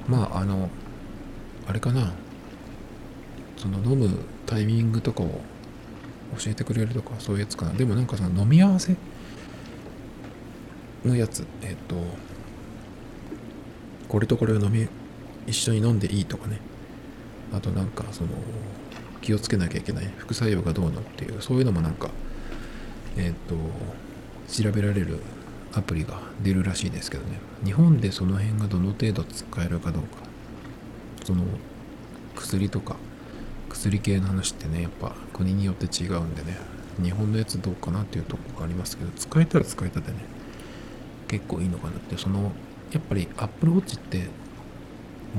[0.08, 0.70] まああの
[1.68, 2.14] あれかな。
[3.58, 5.42] その飲むタイミングとかを
[6.38, 7.74] 教えてくれるとかそういうやつかな。
[7.74, 8.96] でもなんかその飲み合わせ
[11.04, 11.46] のやつ。
[11.62, 11.96] えっ、と
[14.08, 14.88] これとこれを飲み
[15.48, 16.60] 一緒に飲んでいいとかね。
[17.54, 18.30] あとなんかその
[19.22, 20.14] 気をつけなきゃいけない。
[20.18, 22.12] 副作用がどうのっていうそういうのもなんか
[23.18, 23.56] えっ、と
[24.48, 25.20] 調べられる
[25.74, 27.40] アプリが出るらしいですけどね。
[27.64, 30.10] 日本でその辺がどの程度使えるかどうか。
[31.24, 31.44] その
[32.36, 32.96] 薬とか
[33.70, 36.58] 薬系の話ってねやっぱ国によって違うんでね。
[37.02, 40.20] 日本のやつどうかなっていうとこがありますけど使えたら使えたでね
[41.30, 42.18] 結構いいのかなって。
[42.18, 42.52] その
[42.92, 44.28] やっぱり Apple Watch って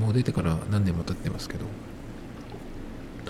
[0.00, 1.66] もう出てから何年も経ってますけど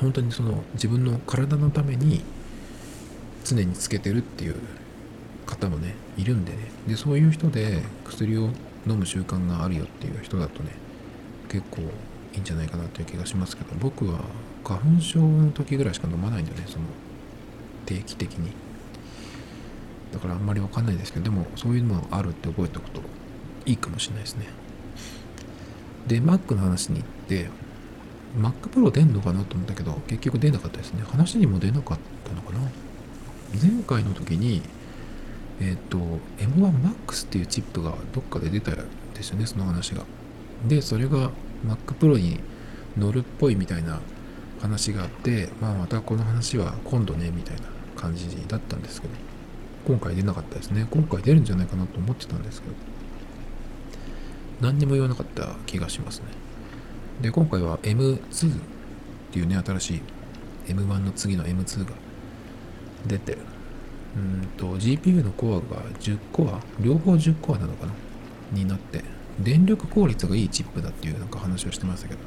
[0.00, 2.22] 本当にその自分の体のために
[3.44, 4.56] 常につけてるっていう
[5.46, 6.58] 方もねいるんでね。
[6.88, 8.50] でそういう人で薬を
[8.86, 10.70] 飲む習慣があるよっていう人だとね
[11.48, 11.82] 結構
[12.34, 14.20] いいんじゃないかなという気がしますけど僕は
[14.64, 16.84] 花粉症の時ぐらいしか飲まないんだよねその
[17.86, 18.52] 定期的に。
[20.12, 23.00] だからあんまりわかんないですけどでもそういうのがあるって覚えておくと
[23.64, 24.46] いいかもしれないですね。
[26.06, 27.48] で Mac の話に行って
[28.36, 31.02] Mac Pro 出んのかなと思ったけど結局出なかったですね。
[31.10, 32.58] 話にも出なかったのかな。
[33.60, 34.62] 前回の時に
[35.62, 35.98] えっ、ー、と
[36.38, 38.74] M1Max っていうチップがどっかで出たん
[39.14, 40.04] ですよねその話が。
[40.66, 41.30] でそれが
[41.64, 42.40] Mac Pro に
[42.96, 44.00] 乗るっぽいみたいな
[44.60, 47.62] 話があってまあまたこの話は今度ねみたいな
[47.96, 49.14] 感じだったんですけど
[49.86, 50.86] 今回出なかったですね。
[50.90, 52.74] 今回出るんじゃないかなと思ってたんですけど
[54.60, 56.26] 何にも言わなかった気がしますね。
[57.20, 58.60] で今回は M2 っ
[59.30, 60.00] ていうね新しい
[60.68, 61.92] M1 の次の M2 が
[63.06, 63.38] 出てる
[64.16, 66.60] うんと GPU のコアが10コア？
[66.80, 67.92] 両方10コアなのかな？
[68.52, 69.02] になって。
[69.40, 72.26] 電力効率がいいチップだっていうなんか話をしてましたけどね。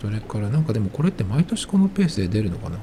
[0.00, 2.78] それからなんかでもこれって毎年このペースで出るのかな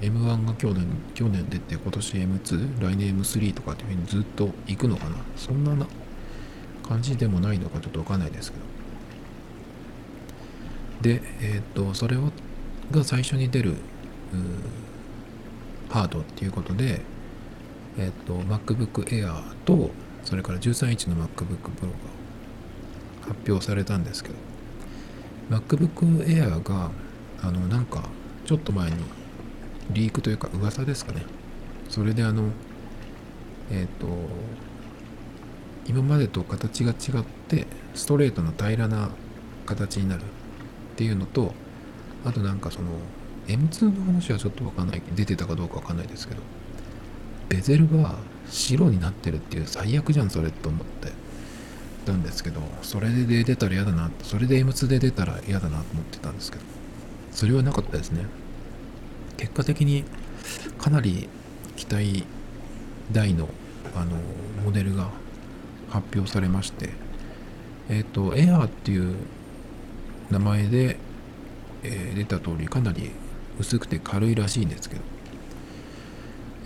[0.00, 5.16] ？M1 が去年去年出て今年 M2 来年 M3 とかっていうふうにずっと行くのかな？
[5.36, 5.86] そんなな
[6.88, 8.64] 感じでもないのかちょっとわかんないですけど。
[11.02, 12.30] でえっ、とそれを
[12.90, 13.76] が最初に出る
[15.90, 17.02] ハードっていうことで
[17.98, 19.90] えっ、と MacBook Air と
[20.24, 21.96] それから13インチの MacBook Pro が
[23.22, 24.34] 発表されたんですけど
[25.50, 26.90] MacBook Air が
[27.42, 28.04] あのなんか
[28.46, 28.96] ちょっと前に
[29.90, 31.24] リークというか噂ですかね。
[31.88, 32.50] それであの
[33.70, 34.06] えっ、と
[35.86, 39.10] 今までと形が違ってストレートの平らな
[39.66, 40.24] 形になるっ
[40.96, 41.52] ていうのと
[42.24, 42.90] あとなんかその
[43.50, 46.42] M2 の話はちょっとわかんない出てたかどうかわかんないですけど
[47.48, 48.16] ベゼルが
[48.48, 51.12] 白になってるっていう最悪じゃんそれと思って
[52.06, 56.64] たんですけどそれで出たら嫌だなそれで M2 で出たら嫌だなと思ってたんですけど
[57.32, 58.26] それはなかったですね。
[59.36, 60.04] 結果的に
[60.78, 61.28] かなり
[61.76, 62.26] 期待
[63.12, 63.48] 大の
[63.94, 64.16] あの
[64.64, 65.10] モデルが
[65.88, 66.90] 発表されまして
[67.88, 69.16] えっ、ー、と Air っていう
[70.30, 70.98] 名前で、
[71.82, 73.10] えー、出た通りかなり
[73.58, 75.02] 薄くて軽いらしいんですけど。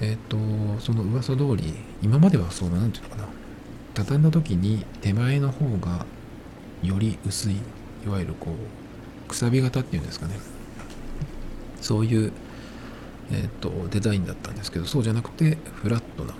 [0.01, 3.29] えっ、ー、とその噂通り今まではそうなんていうのかな。
[3.95, 6.05] 畳んだ時に手前の方が
[6.83, 7.57] より薄い
[8.05, 10.35] いわゆるこうくさび型っていうんですかね。
[11.81, 12.33] そういう、
[13.31, 16.35] えーと、デザインだったんですけどそうじゃなくてフラットな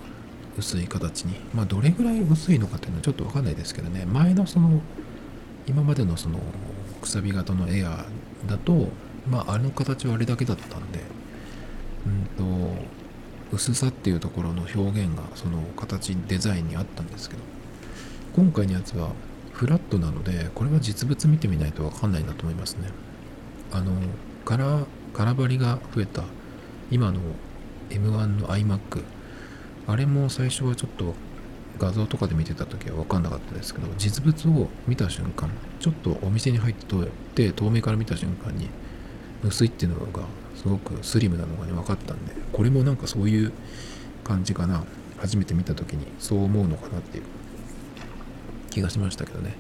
[0.59, 1.35] 薄い形に。
[1.55, 4.05] まあどれぐらい薄いのかっていうのはちょっとわかんないですけどね。
[4.07, 4.81] 前のその
[5.67, 6.41] 今までのその
[7.01, 8.89] くさび型のエアーだと
[9.29, 11.01] まああの形はあれだけだったんで
[12.07, 12.95] うんと
[13.53, 17.43] 薄さっていうところの表現がその形デザインにあったんですけど
[18.35, 19.11] 今回のやつは
[19.53, 22.89] フラットなのでこれは実物見てみないと分かんないなと思いますね。
[23.73, 23.93] あの
[24.45, 26.25] カラカラバリが増えた
[26.91, 27.21] 今の
[27.91, 29.05] M1 の iMac
[29.87, 31.15] あれも最初はちょっと
[31.79, 38.69] 画像とかで見てた時は分かんなかったですけど実物を見た瞬間ちょっとお店に入って遠目から見た瞬間に
[39.45, 40.23] 薄いっていうのが
[40.57, 43.53] すごくスリムなのがね分かったんでこれもなんかそういう
[44.25, 44.85] 感じかな。
[45.19, 47.25] 初めて見た時にそう思うのかなっていう。
[48.71, 49.55] 気がしましたけどね。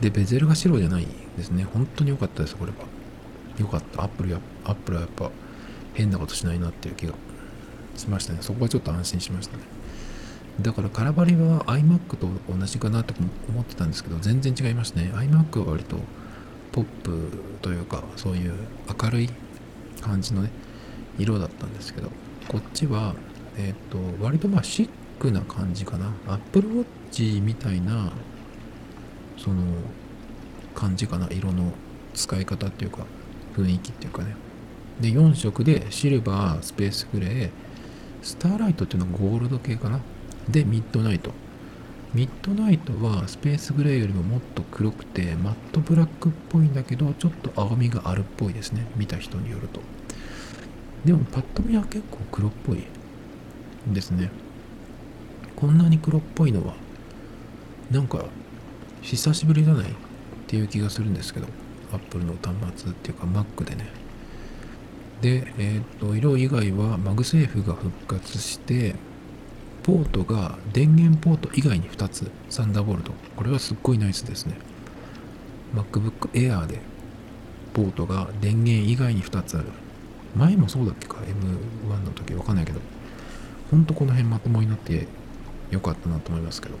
[0.00, 1.64] でベゼルが白じゃないですね。
[1.64, 2.78] 本当に良かったですこれは。
[3.58, 4.02] 良かった。
[4.02, 5.30] アップルやアップルはやっぱ
[5.94, 7.14] 変なことしないなっていう気が
[7.96, 8.40] しましたね。
[8.42, 9.62] そこはちょっと安心しましたね。
[10.60, 13.14] だからカラバリは iMac と同じかなと
[13.48, 15.10] 思ってたんですけど全然違いますね。
[15.14, 15.98] iMac は割と
[16.72, 17.30] ポップ
[17.62, 18.54] というかそういう
[19.02, 19.30] 明るい
[20.00, 20.50] 感じのね
[21.18, 22.10] 色だったんですけど
[22.48, 23.14] こっちは
[23.56, 24.88] えっ、ー、と割とまあシッ
[25.18, 26.12] クな感じかな。
[26.26, 26.68] Apple
[27.10, 28.12] Watch みたいな
[29.36, 29.62] その
[30.74, 31.28] 感じかな。
[31.30, 31.72] 色の
[32.14, 33.04] 使い方っていうか
[33.56, 34.36] 雰囲気っていうかね。
[35.00, 37.50] で4色でシルバースペースグレー
[38.22, 40.00] スターライトっていうのはゴールド系かな。
[40.48, 41.32] でミッドナイト。
[42.14, 48.86] ミッドナイトはスペースグレーよりももっと黒くてマットブラックっぽいんだけどちょっと青みがあるっぽいですね。
[48.96, 49.80] 見た人によると。
[51.04, 52.84] でもパッと見は結構黒っぽい
[53.86, 54.30] ですね。
[55.56, 56.74] こんなに黒っぽいのは
[57.90, 58.24] なんか
[59.02, 59.94] 久しぶりじゃないっ
[60.46, 61.46] ていう気がするんですけど。
[61.92, 63.90] Apple の端末っていうか Mac でね。
[65.20, 68.94] で、えっ、と、色以外は MagSafe が復活して、
[69.88, 73.12] ポートが電源ポート以外に2つ、 Thunderbolt。
[73.36, 74.52] これはすっごいナイスですね。
[75.74, 76.80] MacBook Air で
[77.72, 79.68] ポートが電源以外に2つある。
[80.36, 82.80] 前もそうだっけか ?M1 の時わかんないけど。
[83.70, 85.08] ほんとこの辺まともになって
[85.70, 86.74] よかったなと思いますけど。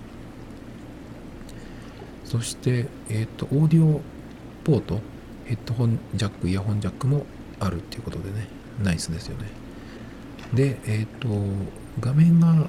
[2.26, 4.02] そして、えっ、ー、と、オーディオ
[4.64, 5.00] ポート、
[5.46, 7.24] ヘッドホンジャック、イヤホンジャックも
[7.58, 8.48] あるっていうことでね、
[8.84, 9.46] ナイスですよね。
[10.52, 11.28] で、えっ、ー、と、
[12.00, 12.68] 画面が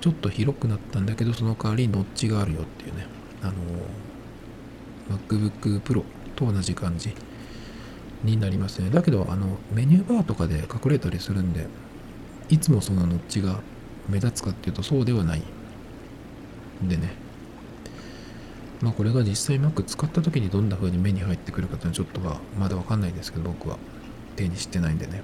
[0.00, 3.06] ちょっと広くなったんだけど、その代わりノッチがあるよっていうね、
[3.42, 3.54] あの、
[5.18, 6.04] MacBook Pro
[6.36, 7.14] と同じ感じ
[8.22, 8.90] になりますね。
[8.90, 11.66] だけど、あの、メニューバーとかで隠れたりするんで、
[12.48, 13.60] いつもそのノッチが
[14.08, 15.42] 目立つかっていうとそうではない。
[16.82, 17.12] でね。
[18.80, 23.76] まあこれが実際 Mac 使った時にどんな風に目に入ってくるかっていうのはちょっとはまだわかんないですけど、僕は
[24.36, 25.22] 手にしてないんでね。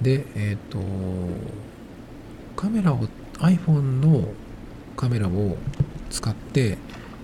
[0.00, 0.78] で、えっ、ー、と、
[2.60, 3.08] カメラを、
[3.38, 4.28] iPhone の
[4.94, 5.56] カメラを
[6.10, 6.76] 使って、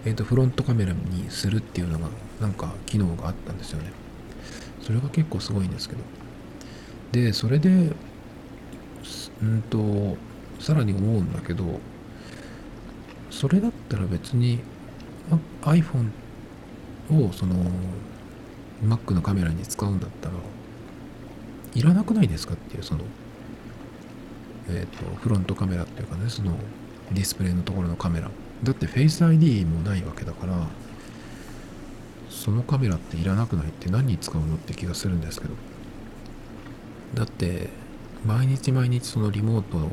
[0.07, 2.09] え、ー、と、フロントカメラにするっていうのが、
[2.41, 3.93] なんか機能があったんですよね。
[4.81, 6.01] それが結構すごいんですけど。
[7.13, 7.93] で、それで、
[9.43, 10.17] うんと、
[10.59, 11.81] さらに思うんだけど、
[13.31, 14.61] それだったら別に
[15.61, 16.09] iPhone
[17.11, 17.57] をその
[18.83, 20.35] Mac のカメラに使うんだったら
[21.75, 23.05] いらなくないですかっていうその
[24.69, 26.57] え、ー、とフロントカメラっていうかねその
[27.13, 28.31] ディスプレイのところのカメラ。
[28.65, 30.67] だって Face ID もないわけだから
[32.31, 35.55] そのカメラっていらなくないって何に使うのって気がするんですけど。
[37.15, 37.71] だって
[38.27, 39.89] 毎日毎日そのリモート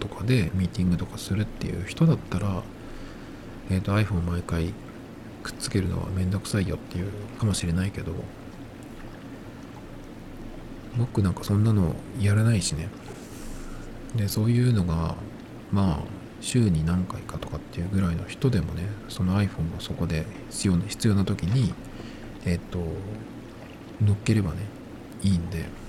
[0.00, 2.62] とかでミーティングとかするっていう人だったら、
[3.70, 4.72] えー、と iPhone 毎回
[5.42, 8.12] くっつけるのはめんどくさいよっていうかもしれないけど
[10.96, 12.88] 僕なんかそんなのやらないしね。
[14.16, 15.14] でそういうのが
[15.72, 15.98] まあ
[16.40, 21.72] 週に何回かとかっていうぐらいの人でもねその iPhone をそこで必要な必要な時に
[22.44, 22.78] えっ、と
[24.04, 24.58] 乗っければね
[25.22, 25.82] いいんで。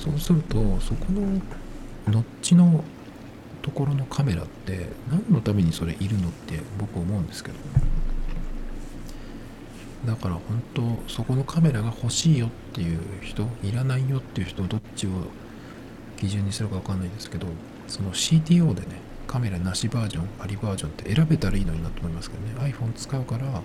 [0.00, 1.20] そうするとそこの
[2.08, 2.82] ノッチの
[3.60, 7.56] ところのカメラって何のためにそれいるのって僕思うんですけど。
[10.06, 10.82] だから本当
[11.12, 15.10] そこのカメラが欲しいよっていう人いらないよっていう人どっちを
[16.20, 17.46] 基準にするか分かんないですけど
[17.88, 22.72] その CTO でねカメラなしバージョンありバージョンって選べたらいいのになと思いますけどね。
[22.72, 23.62] iPhone 使うから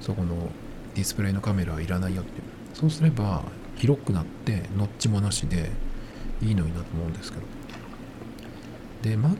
[0.00, 0.48] そこの
[0.94, 2.44] ディスプレイのカメラはいらないよっていう。
[2.72, 3.42] そうすれば
[3.76, 5.70] 広くなってノッチもなしで
[6.40, 7.44] いいのになと思うんですけど。
[9.02, 9.36] で Mac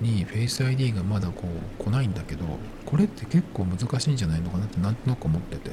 [0.00, 1.44] に Face ID がまだこ
[1.78, 2.44] う来ないんだけど
[2.84, 5.70] これって結構難しいんじゃないのかなってなんとなく思ってて。
[5.70, 5.72] っ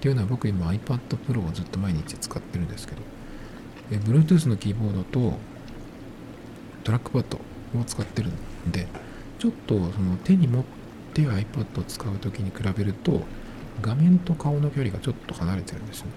[0.00, 3.02] ていうのは僕今 iPad Pro をずっと毎日使ってるんですけど。
[3.90, 5.38] え Bluetooth のキーボードと
[6.84, 7.38] トラックパッド
[7.78, 8.86] を使ってるんで
[9.38, 10.64] ちょっとその手に持っ
[11.12, 13.22] て iPad を使う時に比べると
[13.82, 16.06] 画面と顔の距離がちょっと離れてるんですよ。
[16.06, 16.12] ね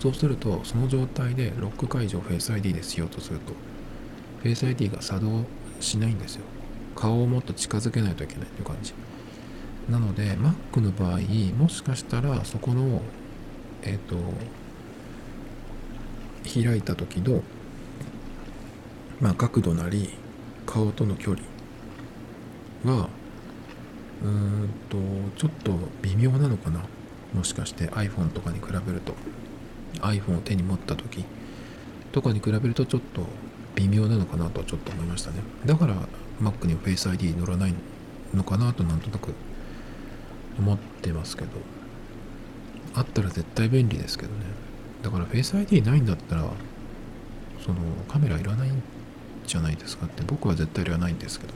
[0.00, 3.52] そうするとその状態でロック解除を Face ID でしようとすると
[4.44, 5.44] Face ID が作動
[5.80, 6.42] しないんですよ。
[6.94, 8.94] 顔をもっと近づけないといけないという感じ。
[9.90, 11.18] なので Mac の場合
[11.56, 13.02] もしかしたらそこの
[13.82, 14.16] えっ、ー、と
[16.48, 17.42] 開いた時の
[19.20, 20.10] まあ角度なり
[20.66, 21.46] 顔との距離
[22.84, 23.08] は
[24.22, 24.96] うーんと
[25.36, 25.72] ちょっと
[26.02, 26.80] 微妙なのかな。
[27.34, 29.14] もしかして iPhone とかに比べると。
[30.00, 31.24] iPhone を手に持った時。
[32.12, 33.22] とかに比べるとちょっと
[33.74, 35.42] 微妙なのかなとちょっと思いましたね。
[35.66, 35.94] だから
[36.40, 37.74] Mac には Face ID 乗らない
[38.34, 39.34] のかなとなんとなく
[40.58, 41.50] 思ってますけど。
[42.94, 44.46] あったら絶対便利ですけどね。
[45.02, 46.42] だから Face ID ないんだったら
[47.64, 47.76] その
[48.08, 48.82] カメラいらないん
[49.46, 51.54] じゃないですかって僕は絶対いらないんですけど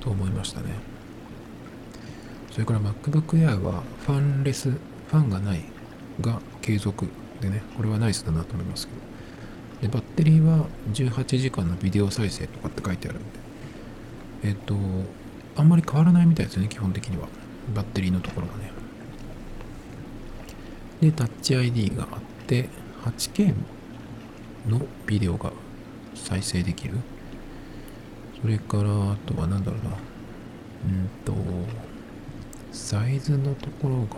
[0.00, 0.68] と思いましたね
[2.50, 5.62] それから MacBook Air はファンレスファンがない
[6.20, 7.08] が継続
[7.40, 9.08] でねこれはナイスだなと思いますけど
[9.80, 13.28] で、バッテリーは18時間のビデオ再生とかって書いてあるんで、
[14.44, 14.74] えっ、と、
[15.56, 17.28] あんまり変わらないみたいですね、基本的には。
[17.74, 18.72] バッテリーのところがね。
[21.00, 22.68] で、タッチ ID があって、
[23.04, 23.54] 8K
[24.68, 25.52] のビデオが
[26.14, 26.96] 再生できる。
[28.40, 29.90] それから、あとは何だろうな。
[29.90, 31.34] うんと、
[32.72, 34.16] サイズのところが、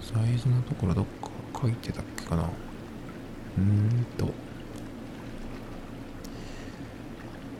[0.00, 1.30] サイズのところどっか
[1.62, 2.42] 書いてたっけかな。
[2.42, 4.32] うーんと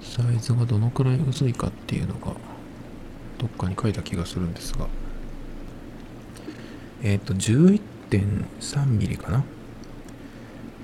[0.01, 2.35] サイズがどのくらい薄いかっていうのが
[3.39, 4.87] どっかに書いた気がするんですが
[7.03, 9.45] えっ、と、11.3ミリかな。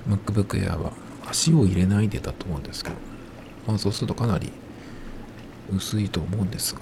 [0.09, 0.93] MacBook Air は
[1.29, 2.97] 足を入れないでだと思うんですけど、
[3.67, 4.51] まあそうするとかなり
[5.71, 6.81] 薄いと思うんですが。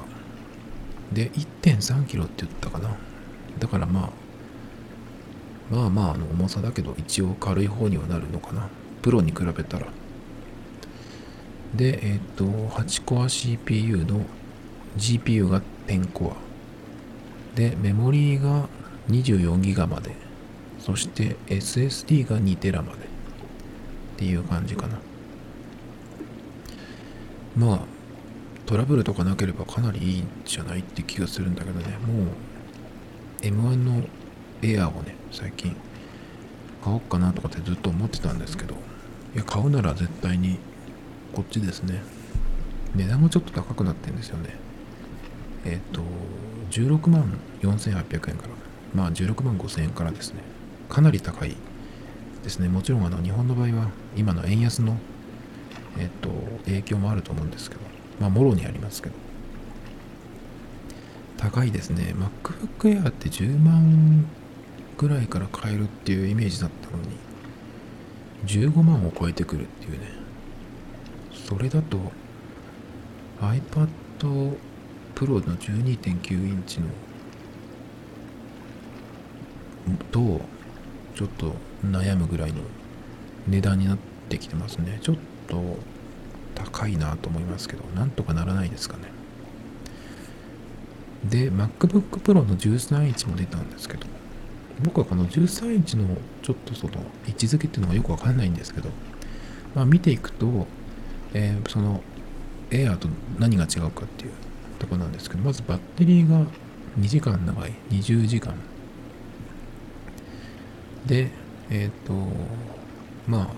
[1.13, 2.97] で、1.3キロって言ったかな。
[3.59, 4.11] だからまあ、
[5.75, 8.69] まあまああの重さだけど一応軽い方にはなるのかな。
[9.03, 9.87] プロに比べたら。
[11.75, 14.23] で、えっ、と、8コア CPU の
[14.97, 17.57] GPU が10コア。
[17.57, 18.69] で、メモリーが
[19.09, 20.15] 24ギガまで。
[20.79, 22.99] そして SSD が2テラまで。
[22.99, 24.99] っていう感じかな。
[27.57, 27.81] まあ、
[28.67, 31.99] トラブルとかなければかなりいいんじゃないって気がするんだけどね。
[31.99, 32.27] もう、
[33.43, 34.03] M1 の
[34.63, 35.77] Air をね、最近
[36.83, 38.75] 買おうかなとかってずっと思ってたんですけど、
[39.35, 40.59] いや、買うなら絶対に
[41.33, 42.03] こっちですね。
[42.95, 44.51] 値段もちょっと高くなってるんですよね。
[45.65, 46.01] えっ、と、
[46.71, 48.55] 16万4800円から、
[48.97, 50.41] まあ16万5000円からですね。
[50.89, 51.55] かなり高い
[52.43, 52.69] ですね。
[52.69, 54.97] もちろんあの日本の場合は今の円安の、
[55.99, 56.31] えっ、と、
[56.65, 57.83] 影響もあると思うんですけど、
[58.19, 59.15] まあもろにありますけど。
[61.37, 62.15] 高いですね。
[62.17, 64.27] MacBook Air って10万
[64.97, 67.11] ぐらいから買えるっていうイメージだったのに、
[68.47, 70.07] 15万を超えてくるっていうね。
[71.47, 71.99] それだと
[73.41, 73.89] iPad
[75.15, 76.87] Pro の12.9インチの
[80.11, 80.41] と
[81.15, 82.61] ちょっと悩むぐらいの
[83.49, 84.99] 値段になってきてますね。
[85.03, 85.17] ちょっ
[85.47, 85.79] と
[86.55, 89.05] 高いなと思いますけどなんとかならないですかね。
[91.25, 94.07] で MacBook Pro の13インチも出たんですけど
[94.83, 96.07] 僕はこの13インチの
[96.43, 96.93] ちょっとその
[97.27, 98.91] 位置づけっていうのがよくわかんないんですけど
[99.75, 100.67] まあ見ていくと
[101.35, 102.03] えー、その
[102.71, 103.09] エアーと
[103.39, 104.33] 何が違うかっていう
[104.79, 106.47] とこなんですけどまずバッテリーが
[106.99, 107.73] 2時間長い。
[107.91, 108.55] 20時間。
[111.07, 111.31] で
[111.71, 112.15] えっ、ー、と
[113.27, 113.49] まあ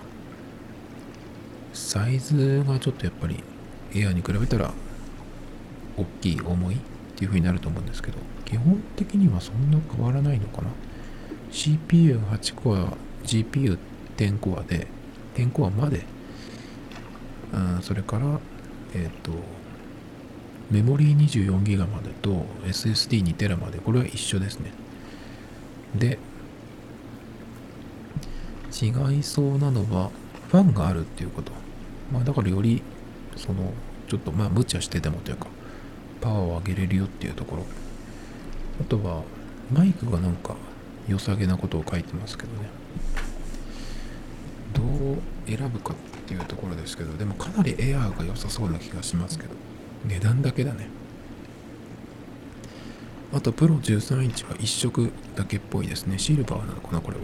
[1.73, 3.43] サイズがちょっとやっぱり
[3.95, 4.71] エアに比べたら
[5.97, 6.77] 大きい重いっ
[7.15, 10.69] ていう風になると思うんですけど基本的にはそんな変わらないのかな
[11.51, 12.93] ？CPU8 コア
[13.23, 14.87] GPU10 コアで
[15.35, 16.03] 10コアまで
[17.53, 18.39] あそれから、
[18.93, 19.31] えっ、ー、と、
[20.69, 24.71] メモリー 24GB までと SSD2TB まで、これは一緒ですね。
[25.95, 26.19] で、
[28.71, 30.11] 違いそうなのは、
[30.49, 31.51] ファンがあるっていうこと。
[32.11, 32.81] まあ、だからより、
[33.35, 33.73] その、
[34.07, 35.47] ちょっとまあ、無茶してでもというか、
[36.21, 37.65] パワーを上げれるよっていうところ。
[38.81, 39.23] あとは、
[39.71, 40.55] マイクがなんか、
[41.07, 42.69] 良さげなことを書いてますけどね。
[44.73, 45.17] どう
[45.47, 45.95] 選ぶかっ
[46.27, 49.55] ていうところですけどでもかなりエアーが良さそうな気がしますけど
[50.05, 50.87] 値段だけだね
[53.33, 57.23] あとプロ13インチは1色だけっぽいですねシルバーなのかなこれは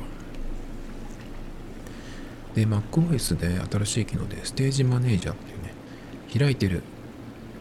[2.56, 5.74] で MacOS で新しい機能でステージマネージャーっていうね
[6.38, 6.84] 開いてる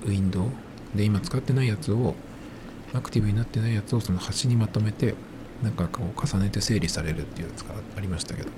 [0.04, 0.48] ウィンドウ
[0.94, 2.14] で今使ってないやつを
[2.92, 5.14] アクティブになってないやつをその端にまとめて
[5.62, 8.50] なんかこう重ねて整理されるっていうやつがありましたけど。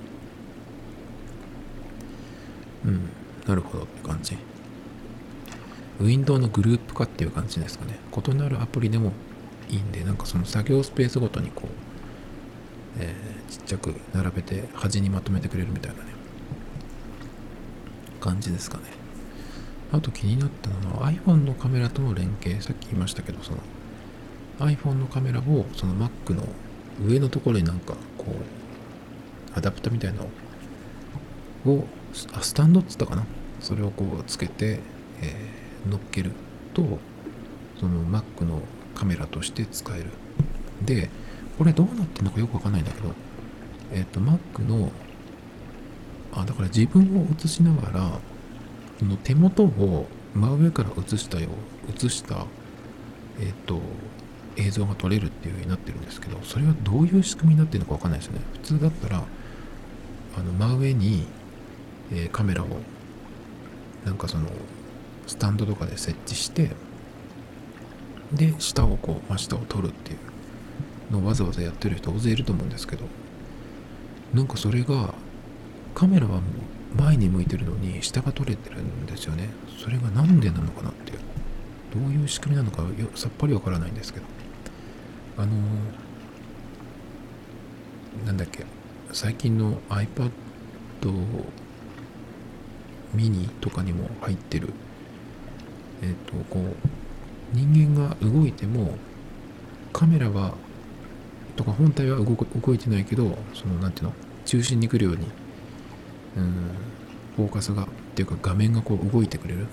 [2.84, 3.08] うん
[3.46, 4.36] なるほどって感じ。
[6.00, 7.98] ウィンドウのグループ化っていう感じですかね。
[8.12, 9.12] 異なるアプリでも
[9.70, 11.68] いいんでなんかその作業スペースごとにこう、
[12.98, 16.15] えー、ちっちゃく並べて端にまとめてくれるみたいなね。
[18.26, 18.84] 感じですかね。
[19.92, 22.60] あと気になったのは iPhone のカメラとの連携。
[22.60, 23.58] さっき言いましたけどその
[24.58, 26.42] iPhone のカメラをその Mac の
[27.06, 30.22] 上のところになんかこうアダプタみたいな
[31.64, 31.86] のを
[32.32, 33.24] あスタンドっつったかな。
[33.60, 34.80] それをこうつけて、
[35.22, 36.32] えー、乗っける
[36.74, 36.98] と
[37.78, 38.60] その Mac の
[38.94, 40.06] カメラとして使える。
[40.82, 41.10] で
[41.58, 43.14] これどうなってるのかよくわかんないんだけど
[43.92, 44.90] えっ、ー、と Mac の
[46.36, 48.20] あだから自分を映しながら
[48.98, 51.48] この手元を真上から映したよ
[51.94, 52.46] 映した
[53.40, 53.80] えっ、ー、と
[54.56, 58.40] 映像が撮れるっていう風になってるんですけどそれはどういう仕組みになってるのかわかんないですよね。
[58.54, 61.26] 普通だったらあの真上に
[62.12, 62.66] えー、カメラを
[64.04, 64.48] なんかその
[65.26, 66.70] スタンドとかで設置して
[68.32, 70.16] で下をこう真下を撮るってい
[71.10, 73.04] うのをわざわざやってる人大勢いると思うんですけど
[74.34, 75.14] なんかそれが
[75.96, 76.42] カメラは
[76.94, 79.48] 前に向いてるのに下が撮れてるんですよね。
[79.82, 81.18] それが何でなのかなっていう。
[81.94, 82.82] どういう仕組みなのか
[83.14, 84.26] さっぱりわからないんですけど。
[85.38, 88.66] あのー、なんだっけ。
[89.10, 90.30] 最近の iPad
[93.14, 94.74] ミニとかにも入ってる。
[96.02, 96.74] えっ、とこう
[97.56, 98.98] 人間が動いても
[99.94, 100.52] カメラは
[101.56, 104.12] とか本体は動動いてないけどそのなんていうの？
[104.44, 105.45] 中心に来るように
[106.36, 106.52] うん。
[107.36, 109.66] フォーカスがっていうか画面がこう動いてくれる。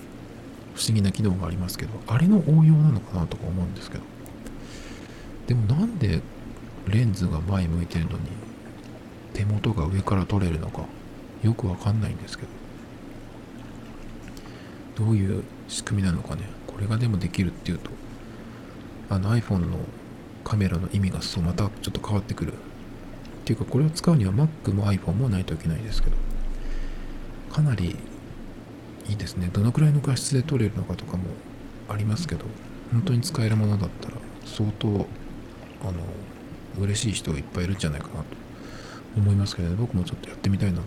[0.76, 1.91] 不思議な機能がありますけど。
[2.07, 4.03] あれの応用なのかなとか思うんですけど。
[5.47, 6.22] でもなんで
[6.88, 8.20] レンズが前向いてるのに
[9.34, 10.86] 手元が上から撮れるのか
[11.43, 12.43] よくわかんないんですけ
[14.97, 15.05] ど。
[15.05, 16.43] どういう仕組みなのかね。
[16.68, 17.89] これがでもできるっていうと
[19.09, 19.78] あの iPhone の
[20.43, 22.53] カメラの意味がそうまたちょっと変わってくる。
[22.53, 22.55] っ
[23.45, 26.16] ていうかこれを使うには Mac も iPhone もないといけないですけど。
[27.54, 27.95] かなり
[29.08, 29.49] いいですね。
[29.54, 31.24] どのくらいの画質で撮れるのかとかも
[31.88, 32.45] ありますけど
[32.91, 35.93] 本当に使えるものだったら相当あの
[36.80, 38.26] 嬉しい人がいっぱいいるんじゃないかなと
[39.16, 40.86] 思いますけど、ね、僕もちょっとやってみたいなと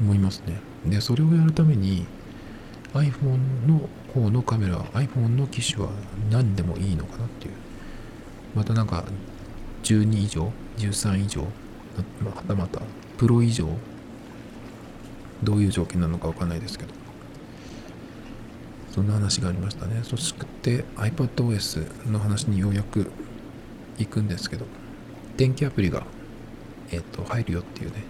[0.00, 0.58] 思いますね。
[0.84, 2.06] でそれをやるために
[2.92, 5.90] iPhone の方のカメラ iPhone の機種は
[6.30, 7.54] 何でもいいのかなっていう。
[8.56, 9.04] またなんか
[9.84, 11.44] 12以上？13以上？
[12.24, 12.80] またまた
[13.16, 13.68] プロ以上？
[15.42, 16.92] どういう条件なのかわかんないですけど。
[18.92, 20.00] そんな話がありましたね。
[20.02, 23.10] そして iPadOS の話にようやく
[23.98, 24.66] 行くんですけど。
[25.36, 26.06] 電気アプリが、
[26.90, 28.04] え、ー、と入るよっていうね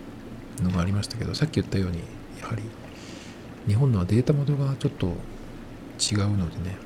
[0.63, 1.99] のがありましたけどさっき言ったように
[2.41, 2.63] やはり
[3.67, 5.07] 日本のはデータ元がちょっと
[5.99, 6.77] 違うのでね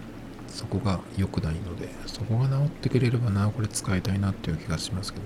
[0.48, 5.24] そこが良くないのでそこが治ってくれればなこれ使いたいなっていう気がしますけど。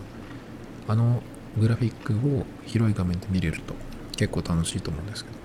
[0.87, 1.23] あの
[1.59, 3.75] グラフィックを広い画面で見れると
[4.17, 5.37] 結構楽しいと思うんですけど。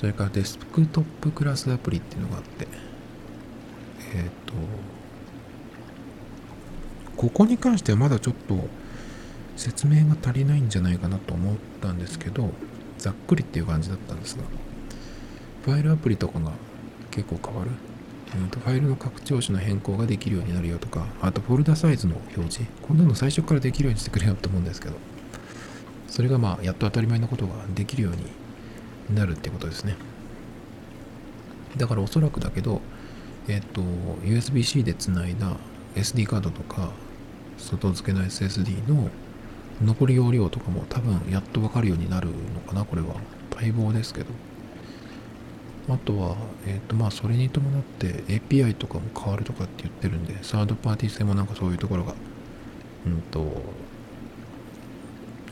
[0.00, 2.66] それからデスクトップクラスアプリっていうのがあって。
[4.14, 4.54] えっ、ー、と
[7.16, 8.56] ここに関してはまだちょっと
[9.56, 12.50] 説明が足りないんじゃないかなと思ったんですけど
[12.96, 14.44] ざっくりっていう感じだったんですが。
[15.64, 16.52] ファイルアプリとかが
[17.10, 17.70] 結構変わる、
[18.40, 22.70] うん、とファイルの拡張子の変更ができるようになるよとかあとフォルダサイズの表示。
[22.80, 25.09] こんなの最初からできるようにしてくれよと思うんですけど。
[26.20, 29.96] それがまあやっと当たり前のことができるようになるってことですね。
[31.78, 32.82] だからおそらくだけど
[33.48, 33.80] えっ、と
[34.22, 35.56] USB-C でつないだ
[35.94, 36.90] SD カードとか
[37.56, 39.08] 外付けの SSD の
[39.82, 43.14] 残り容量とかも多分やっとわかるようになるのかなこれは
[43.56, 44.26] 待望ですけど。
[45.88, 52.14] あとは、えっ、とまあそれに伴って API とかも変わるとかって言ってるんでサードパーティー性もなんかそういうところが
[53.06, 53.62] うんと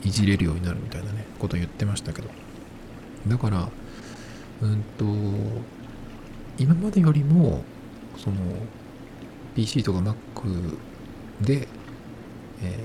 [0.03, 2.29] いじれるようになるみたいなねこと言ってましたけど。
[3.27, 3.69] だから
[4.61, 5.05] うんと
[6.57, 7.63] 今までよりも
[8.17, 8.37] その
[9.55, 10.77] PC とか Mac
[11.41, 11.67] で、
[12.61, 12.79] え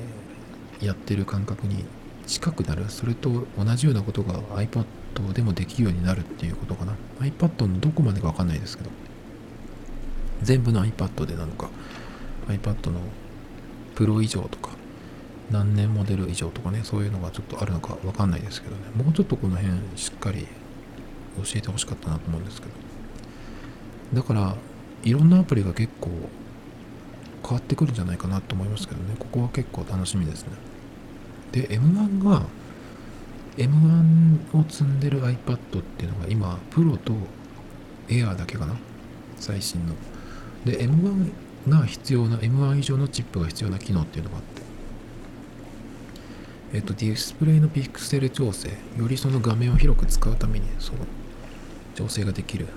[0.81, 1.85] ー、やってる感覚に
[2.27, 2.87] 近くなる。
[2.89, 4.85] それと同じようなことが iPad
[5.33, 6.95] でもできるようになるっていうことかな。
[7.21, 8.91] iPad のどこまでかわかんないですけど。
[10.43, 11.71] 全部の iPad でなのか
[12.49, 13.01] iPad の
[13.95, 14.71] プロ以上とか
[15.51, 18.82] 何年モデル以上とかねそういうのがちょっとあるのかわかんないですけどね。
[18.97, 20.47] もうちょっとこの辺しっかり
[21.36, 22.72] 教えてほしかったなと思うんですけど。
[24.14, 24.57] だから
[25.03, 26.11] いろんなアプリが結構
[27.42, 29.16] 変わってくるんじゃないかなと思いますけどね。
[29.18, 30.53] ここは結構楽しみですね。
[31.53, 32.42] で M1 が
[33.57, 37.12] M1 を積んでる iPad っていうのが今プロと
[38.09, 38.74] Air だけかな。
[39.38, 39.95] 最新の。
[40.64, 41.32] で M1
[41.68, 44.64] が必要な M1 以上のチップが必要な機能っていうのがあって。
[46.75, 50.99] えっと、ディスプレイのピクセル調整、よりその画面を広く使うために、その、
[51.95, 52.68] 調整ができるっ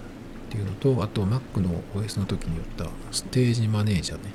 [0.52, 4.32] ていうのと、あと Mac の OS の時に言ったステージマネージャーね。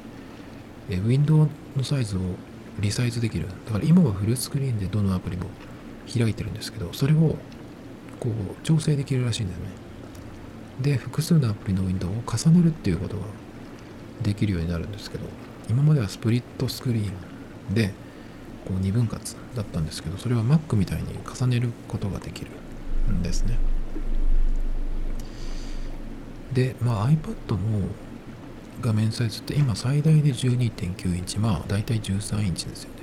[0.90, 2.20] え、ウィンドウのサイズを
[2.80, 3.46] リサイズできる。
[3.66, 5.46] だから今はフルスクリーンでどのアプリも
[6.12, 7.36] 開いてるんですけど、それを
[8.18, 8.32] こう
[8.64, 9.66] 調整できるらしいんだよね。
[10.80, 13.22] で、複数のアプリのウィンドウを重ねるっていうことが
[14.22, 15.24] できるようになるんですけど、
[15.70, 17.12] 今まではスプリットスクリー
[17.70, 17.94] ンで、
[18.66, 22.50] こう2分割だったんですけどそれは Mac みたいに重ねることができる
[23.10, 23.58] んですね。
[26.52, 27.58] で、まあ、iPad の
[28.80, 33.02] 画面サイズって今最大で12.9インチまあ大体13インチですよね。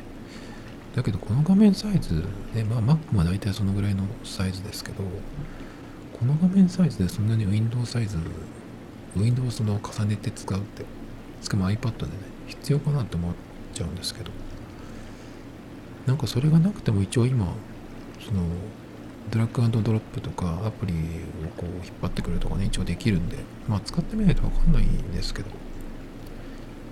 [0.96, 5.04] だけどこの画面サイズで、まあ Mac は大体そのぐらいのサイズですけど
[6.18, 8.18] この画面サイズでそんなに Windows サイズ
[9.16, 10.86] Windows の重ねて使うって
[11.42, 12.12] しかも iPad でね
[12.48, 13.34] 必要かなと思っ
[13.74, 14.32] ちゃうんですけど。
[16.06, 17.54] なんかそれがなくても一応今
[18.20, 18.44] その
[19.30, 20.96] ドラッグドロップとかアプリを
[21.56, 23.38] こう引っ張ってくるとかね一応できるんで
[23.68, 25.50] まあ使ってみないとわかんないんですけど。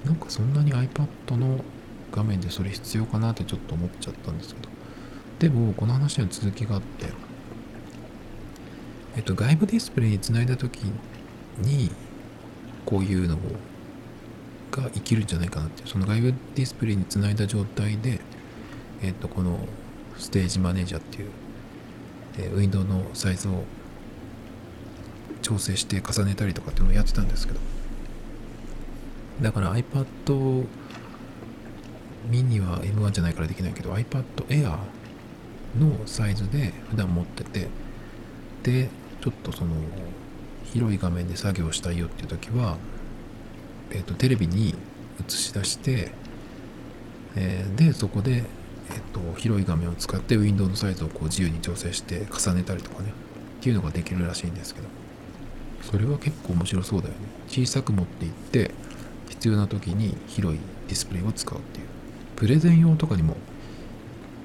[0.05, 1.59] なんかそんなに iPad の
[2.13, 4.69] 画面でそれ必要かなってちょっと思っちゃったんですけど。
[5.39, 7.05] でもこの話には続きがあって
[9.15, 10.79] えっと外部ディスプレイにつないだ時
[11.59, 11.91] に
[12.85, 13.37] こういうの
[14.71, 15.87] が生きるんじゃないかなっていう。
[15.89, 18.21] その外部ディスプレイにつないだ状態で、
[19.01, 19.59] えっとこの
[20.17, 21.29] ステージマネージャーっていう、
[22.39, 23.63] えー、ウィンドウのサイズを
[25.41, 27.59] 調整して重ねたりとかっていうのをやってたんですけど。
[29.41, 30.65] だから iPad
[32.29, 34.77] mini は M1 じゃないからできないけど iPad Air
[35.79, 37.67] のサイズで普段持ってて
[38.63, 38.89] で
[39.21, 39.75] ちょっとその
[40.65, 42.77] 広い画面で作業したいよっていう時は、
[43.91, 44.75] えーと、テレビに
[45.25, 46.11] 映し出して、
[47.35, 48.43] えー、でそこで、
[48.89, 53.09] えーと、広い画面を使ってウィンドウのサイズをこう自由に調整して重ねたりとかね
[53.59, 54.87] っていうのができるらしいんですけど。
[55.89, 57.19] それは結構面白そうだよね。
[57.47, 58.71] 小さく持っていって
[59.29, 61.87] 必要な時に広いディスプレイを使うっていう。
[62.35, 63.37] プレゼン用とかにも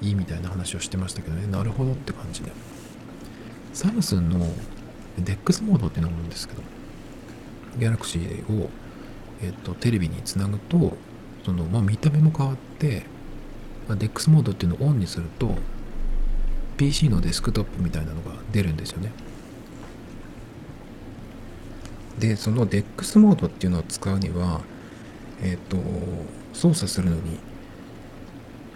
[0.01, 1.47] いいみたいな話をしてましたけどね。
[1.49, 2.53] なるほどって感じで。
[3.73, 4.47] サムスンの
[5.21, 6.63] DEX モードっていうのがあるんですけど
[7.79, 8.71] ギャラクシーを、
[9.43, 10.97] えっと、テレビにつなぐと
[11.45, 13.05] その、まあ、見た目も変わって、
[13.89, 15.55] DEX モードっていうのをオンにすると
[16.77, 19.13] PC のデスクトップみたいなのが出るんですよね。
[22.19, 24.61] でその DEX モードっていうのを使うには
[25.43, 25.77] えっ、と
[26.53, 27.39] 操作するのに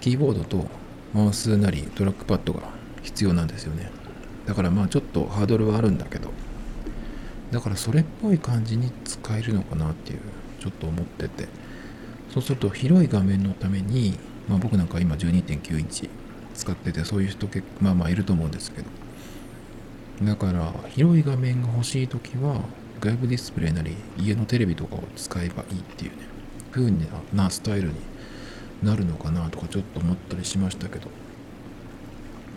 [0.00, 0.66] キーボードと
[1.14, 2.62] マウスなりトラックパッドが
[3.02, 3.90] 必要なんですよね。
[4.46, 6.30] だからまあちょっとハードルはあるんだけど。
[7.52, 10.20] だからそれっぽい感じに使えるのかなっていう
[10.60, 11.48] ちょっと思ってて。
[12.32, 14.18] そうすると広い画面のために、
[14.48, 16.08] まあ、僕なんか今12.9インチ
[16.54, 18.88] 使っててそういう人結まあまあいると思うんですけど。
[20.22, 22.62] だから広い画面が欲しい時は
[23.00, 26.18] 外部ディスプレイなり家のテレビとかを使えばいいっていうね
[26.72, 26.90] 風
[27.34, 27.94] なスタイルに
[28.82, 31.08] なるのかなとかちょっと思ったりしましたけど。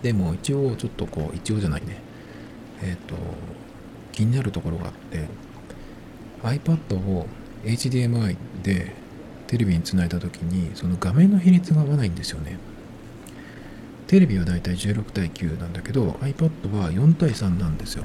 [0.01, 1.97] でも一応ちょっとこう一応じゃないね。
[2.81, 3.15] えっ、ー、と
[4.13, 5.27] 気になるところがあって
[6.43, 7.27] iPad を
[7.65, 8.95] HDMI で
[9.49, 12.59] テレビにつないだ時にその画面の比率が合わないんですよね。
[14.05, 18.03] テレビはだいたい16対9なんだけど iPad は4対3なんですよ。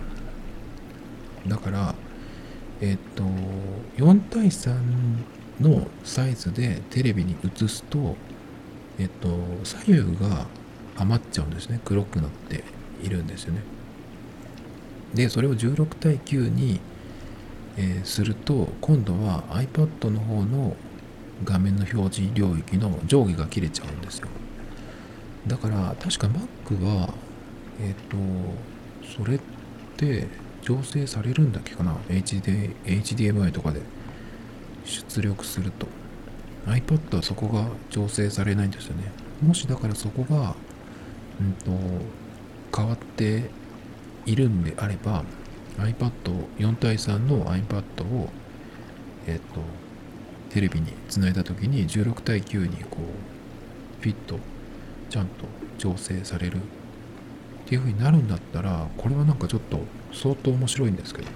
[1.47, 1.95] だから
[2.81, 3.25] えっ、と
[3.99, 4.75] 4対3
[5.61, 8.17] のサイズでテレビに映すと
[8.99, 9.29] えっ、と
[9.65, 10.47] 左右が
[10.97, 11.79] 余っちゃうんですね。
[11.85, 12.65] 黒くなって
[13.03, 13.61] いるんですよね。
[15.13, 16.81] でそれを16対9に、
[17.77, 20.75] えー、すると今度は iPad の方の
[21.43, 24.29] 画面の表示領域の上下が切れちゃうんですよ。
[25.47, 27.13] だから確か Mac は
[27.81, 29.41] えっ、ー、とそれっ
[29.97, 30.29] て
[30.63, 33.81] 調整されるんだっけかな？HD HDMI とかで。
[34.85, 35.87] 出力すると。
[36.67, 39.05] iPad はそこが調整されないんですよね。
[39.43, 40.55] もしだからそこが
[41.41, 41.71] うんと、
[42.77, 43.51] 変わって
[44.27, 45.25] いるんであれば
[45.79, 48.31] iPad4 対3の iPad を
[49.27, 49.61] えっ、と
[50.55, 54.39] テレビにつないだ時に16対9にこうフィット
[55.11, 55.47] ちゃんと
[55.79, 56.61] 調整されるっ
[57.67, 59.81] ていう風になるんだったらこれはなんかちょっと
[60.13, 61.29] 相当面白いんですけど。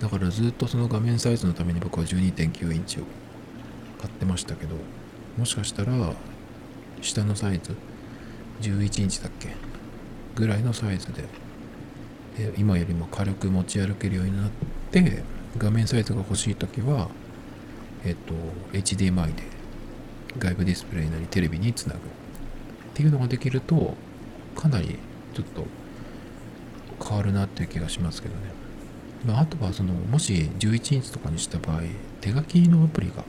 [0.00, 3.04] だからずっとその画面サイズのために僕は12.9インチを
[4.00, 4.74] 買ってましたけど
[5.38, 5.92] もしかしたら
[7.00, 7.76] 下のサイズ
[8.62, 9.50] 11インチだっけ？
[10.34, 11.22] ぐらいのサイズで
[12.36, 14.50] で今よりも軽く持ち歩けるようになっ
[14.90, 15.22] て
[15.58, 17.08] 画面サイズが欲しい時は
[18.04, 18.34] えっと
[18.72, 19.42] HDMI で
[20.38, 22.00] 外部ディスプレイなりテレビにつなぐ。
[22.00, 23.94] っていうのができると
[24.54, 24.98] かなり
[25.32, 25.64] ちょっと
[27.02, 28.40] 変わるなっていう気がしますけどね、
[29.24, 31.80] まあ、あとはそのもし11インチとかにした場合
[32.20, 33.24] 手書きのアプリが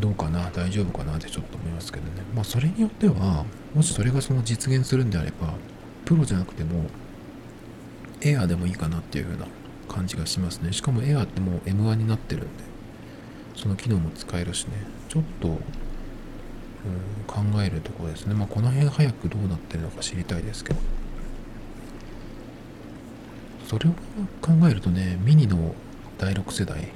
[0.00, 2.10] どうかな大丈夫かなってちょっと思いますけどね。
[2.34, 5.54] まあそれによってはもしそれがその実現するんであれば
[6.04, 6.86] プロじゃなくても
[8.20, 9.46] エアーでもいいかなっていう風な
[9.92, 10.72] 感じがしますね。
[10.72, 12.64] しかもエアーってもう M1 になってるんで
[13.54, 14.72] その機能も使えるしね。
[15.08, 15.56] ちょっと、うん、
[17.26, 18.34] 考えるところですね。
[18.34, 20.80] まあこの辺早くどうなってるのか知りたいですけど。
[23.68, 23.92] それを
[24.42, 25.74] 考えるとねミニの
[26.18, 26.88] 第6世代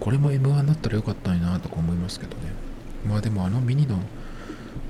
[0.00, 2.52] これも M1 だったらよかったのになとか思いますけどね。
[3.08, 3.98] まあでもあのミニの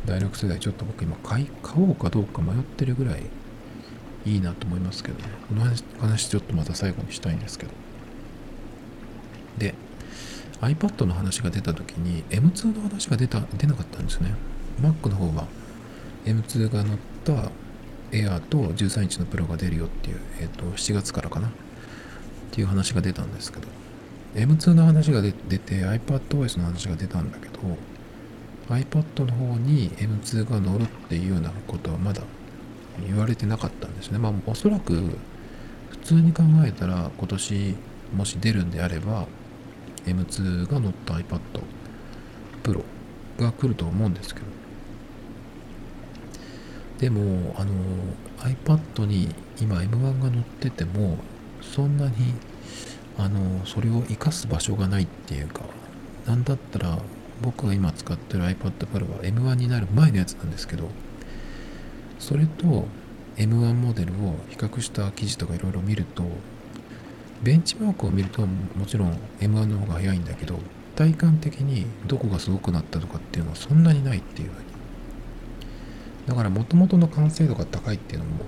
[0.07, 3.23] 第6世代ちょっと僕今買い買おうかどうか迷ってるぐらい
[4.25, 5.25] いいなと思いますけどね。
[5.49, 5.65] この
[6.01, 7.73] 話ちょっとまた最後にしたいんですけど。
[9.59, 9.75] で
[10.61, 14.35] iPad の話が出た時に M2 の話が出た出なかったんですね。
[14.81, 15.47] Mac の方は
[16.25, 17.51] M2 が乗った
[18.11, 21.49] Air と13インチのプロが出るよっていう、え、ー、と7月からかな。
[21.49, 21.51] っ
[22.51, 23.69] ていう話が出たんですけど。
[24.35, 27.61] M2 の話が出て iPadOS の話が出たんだけど
[28.69, 32.23] iPad の方に M2 が乗るっていうようなことはまだ
[33.07, 34.19] 言われてなかったんですね。
[34.19, 35.19] まあおそらく
[35.91, 37.77] 普通に考えたら今年
[38.15, 39.27] もし出るんであれば
[40.07, 41.41] M2 が乗った iPad
[42.63, 42.83] Pro
[43.39, 44.47] が来ると思うんですけど
[46.99, 47.73] でもあの
[48.39, 51.19] iPad に今 M1 が乗ってても
[51.63, 52.13] そんなに
[53.19, 55.63] あのそれを活かす場所がないっていうか
[56.27, 56.99] なんだったら
[57.43, 60.89] 僕が今使ってる iPad Pro は M1 になる前のやつなんですけど
[62.25, 62.87] それと
[63.37, 66.23] M1 モデルを比較した記事とかいろいろ見ると
[67.43, 70.59] ベンチマークを見るともちろん M1 の方が早いんだけど
[70.97, 74.65] 体感的にどこがすごくなったとかっていうのはそんなにないっていうふうに。
[76.27, 78.47] だからもともとの完成度が高いっていうのも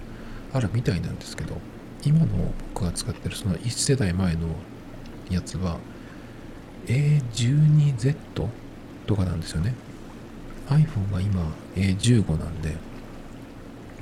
[0.55, 1.59] あるみたいなんですけど
[2.03, 2.27] 今の
[2.73, 4.49] 僕が使ってるその1世代前の
[5.29, 5.77] やつは
[6.87, 8.17] A12Z
[9.07, 9.75] とかなんですよね。
[10.71, 12.86] iPhone が今 A15 なんで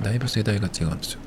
[0.01, 1.19] だいぶ世代が違うんですよ。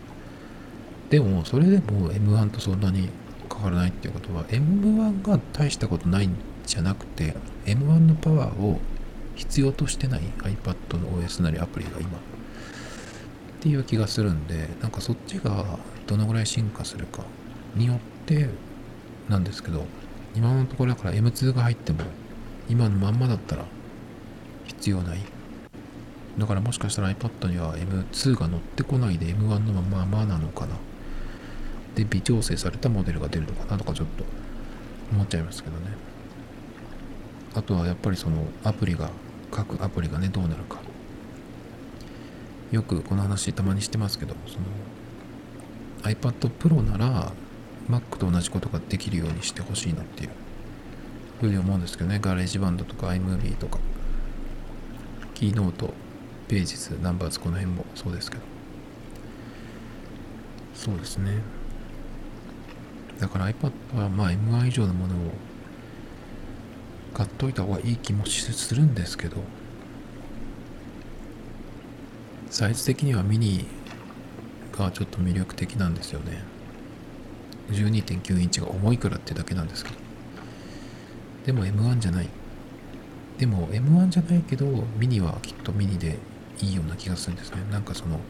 [1.10, 3.08] でもそれでも M1 とそんなに
[3.52, 6.34] 変わらないっていうことは M1 が大したことないん
[6.66, 8.78] じゃなくて M1 のパワーを
[9.34, 12.12] 必要としてない iPad の OS なりアプリが今っ
[13.60, 15.64] ていう気がするんでなんかそっちが
[16.06, 17.22] どのぐらい進化するか
[17.74, 18.48] によって
[19.28, 19.84] なんですけど
[20.34, 22.00] 今のところだから M2 が入っても
[22.68, 23.64] 今のまんまだったら
[24.66, 25.18] 必要ない
[26.38, 30.76] だからもしかしたら iPad には M2 が乗ってこないで M1 のままなのかな。
[31.96, 34.24] で微調整されたモデルが出るのかなとかちょっと
[35.12, 35.86] 思っちゃいますけどね。
[37.54, 39.10] あとはやっぱりそのアプリが
[39.50, 40.78] 各アプリがねどうなるか。
[42.70, 44.66] よくこの話たまにしてますけどその
[46.02, 47.32] iPad Pro なら
[47.88, 50.30] Mac と同じことができるようにしてほしいなっていう
[51.40, 52.20] ふうに思うんですけどね。
[52.22, 53.78] GarageBand とか iMovie とか
[55.34, 55.94] Keynote
[56.48, 58.42] Pages Numbers この辺もそうですけど。
[60.74, 61.32] そうですね。
[63.18, 65.32] だから iPad はまあ M1 以上のものを
[67.14, 69.38] 買っといた方がいい気もするんですけど
[72.48, 73.66] サイズ的にはミニ
[74.70, 76.44] がちょっと魅力的なんですよね。
[77.70, 79.96] 12.9インチが重いからってだけなんですけど。
[81.46, 82.28] でも M1 じゃない。
[83.36, 86.18] でも M1 じゃないけどミニはきっとミニで
[86.60, 87.58] いいような気がするんですね。
[87.70, 88.20] なんかその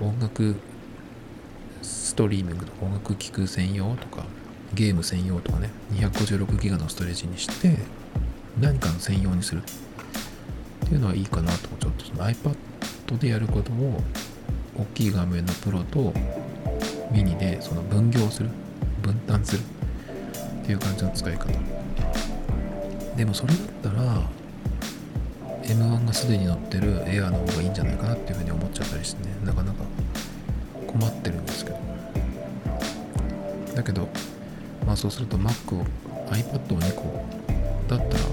[0.00, 0.56] 音楽
[1.82, 4.24] ストリーミングの音楽聴く専用とか
[4.74, 7.76] ゲーム専用とかね256ギガのストレージにして
[8.60, 11.68] 何かの専用にするっていうのはいいかなと。
[11.80, 14.02] ちょっとその iPad でやることを
[14.76, 16.12] 大きい画面のプロと
[17.10, 18.50] ミニでその分業する
[19.02, 19.60] 分担する
[20.62, 21.48] っていう感じの使い方。
[23.16, 24.22] でもそれだったら
[25.74, 29.84] M1 がすでに乗ってる Air の方がいいんじゃないかなっていうふうに思っちゃったりしてねなかなか
[30.86, 31.78] 困ってるんですけど。
[33.74, 34.08] だけど
[34.86, 35.84] まあそうすると Mac を
[36.30, 37.24] iPad を2個
[37.88, 38.24] だったら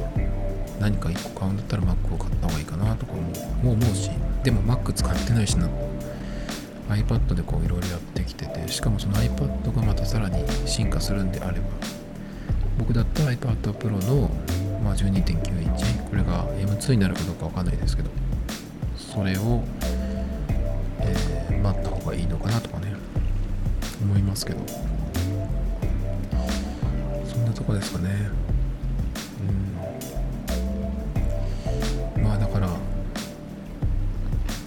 [0.79, 4.09] 何か1個買うんだったら Mac を買った方がいいかなとかももう思うし
[4.43, 5.69] でも Mac 使ってないしな。
[6.89, 11.67] iPad でこういろいろやってきててしかもその iPad がまたさらに進化するんであれば
[12.77, 14.29] 僕だったら iPad Pro の、
[14.83, 18.09] まあ、12.9インチこれが M2 になるかどうかわかんないですけど
[18.97, 19.63] それを、
[20.99, 22.93] えー、待った方がいいのかなとかね
[24.01, 24.59] 思いますけど。
[27.25, 28.29] そんなとこですかね。
[32.17, 32.23] うん。
[32.23, 32.69] まあだから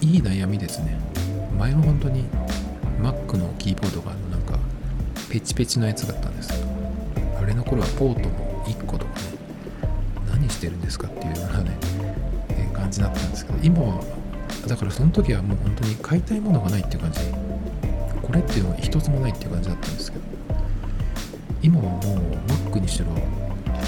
[0.01, 0.97] いい悩みですね。
[1.57, 2.25] 前は本当に
[3.01, 4.57] Mac のキーボードがなんか
[5.29, 6.60] ペチペチのやつだったんです。
[7.71, 9.25] 頃はポートも1個とかね
[10.29, 11.77] 何してるんですかっていうようなね、
[12.49, 14.03] えー、感じだったんですけど今は
[14.67, 17.21] だからその時はもう本当に買いたいものがないっていう感じ
[18.21, 20.23] これっていうのは一つもないっていう感じだったんですけど
[21.63, 22.01] 今はもう
[22.69, 23.05] Mac にしろ。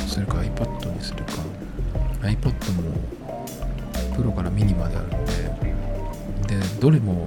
[0.08, 1.32] それか iPad にするか。
[2.22, 2.84] iPad も
[4.16, 6.60] プロからミニまであるので。
[6.60, 7.23] でどれも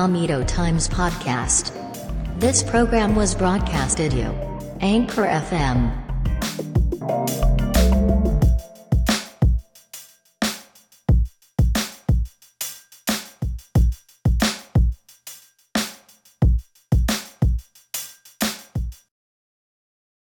[0.00, 1.76] Tomito Times Podcast.
[2.40, 4.34] This program was broadcasted you.
[4.80, 5.99] Anchor FM.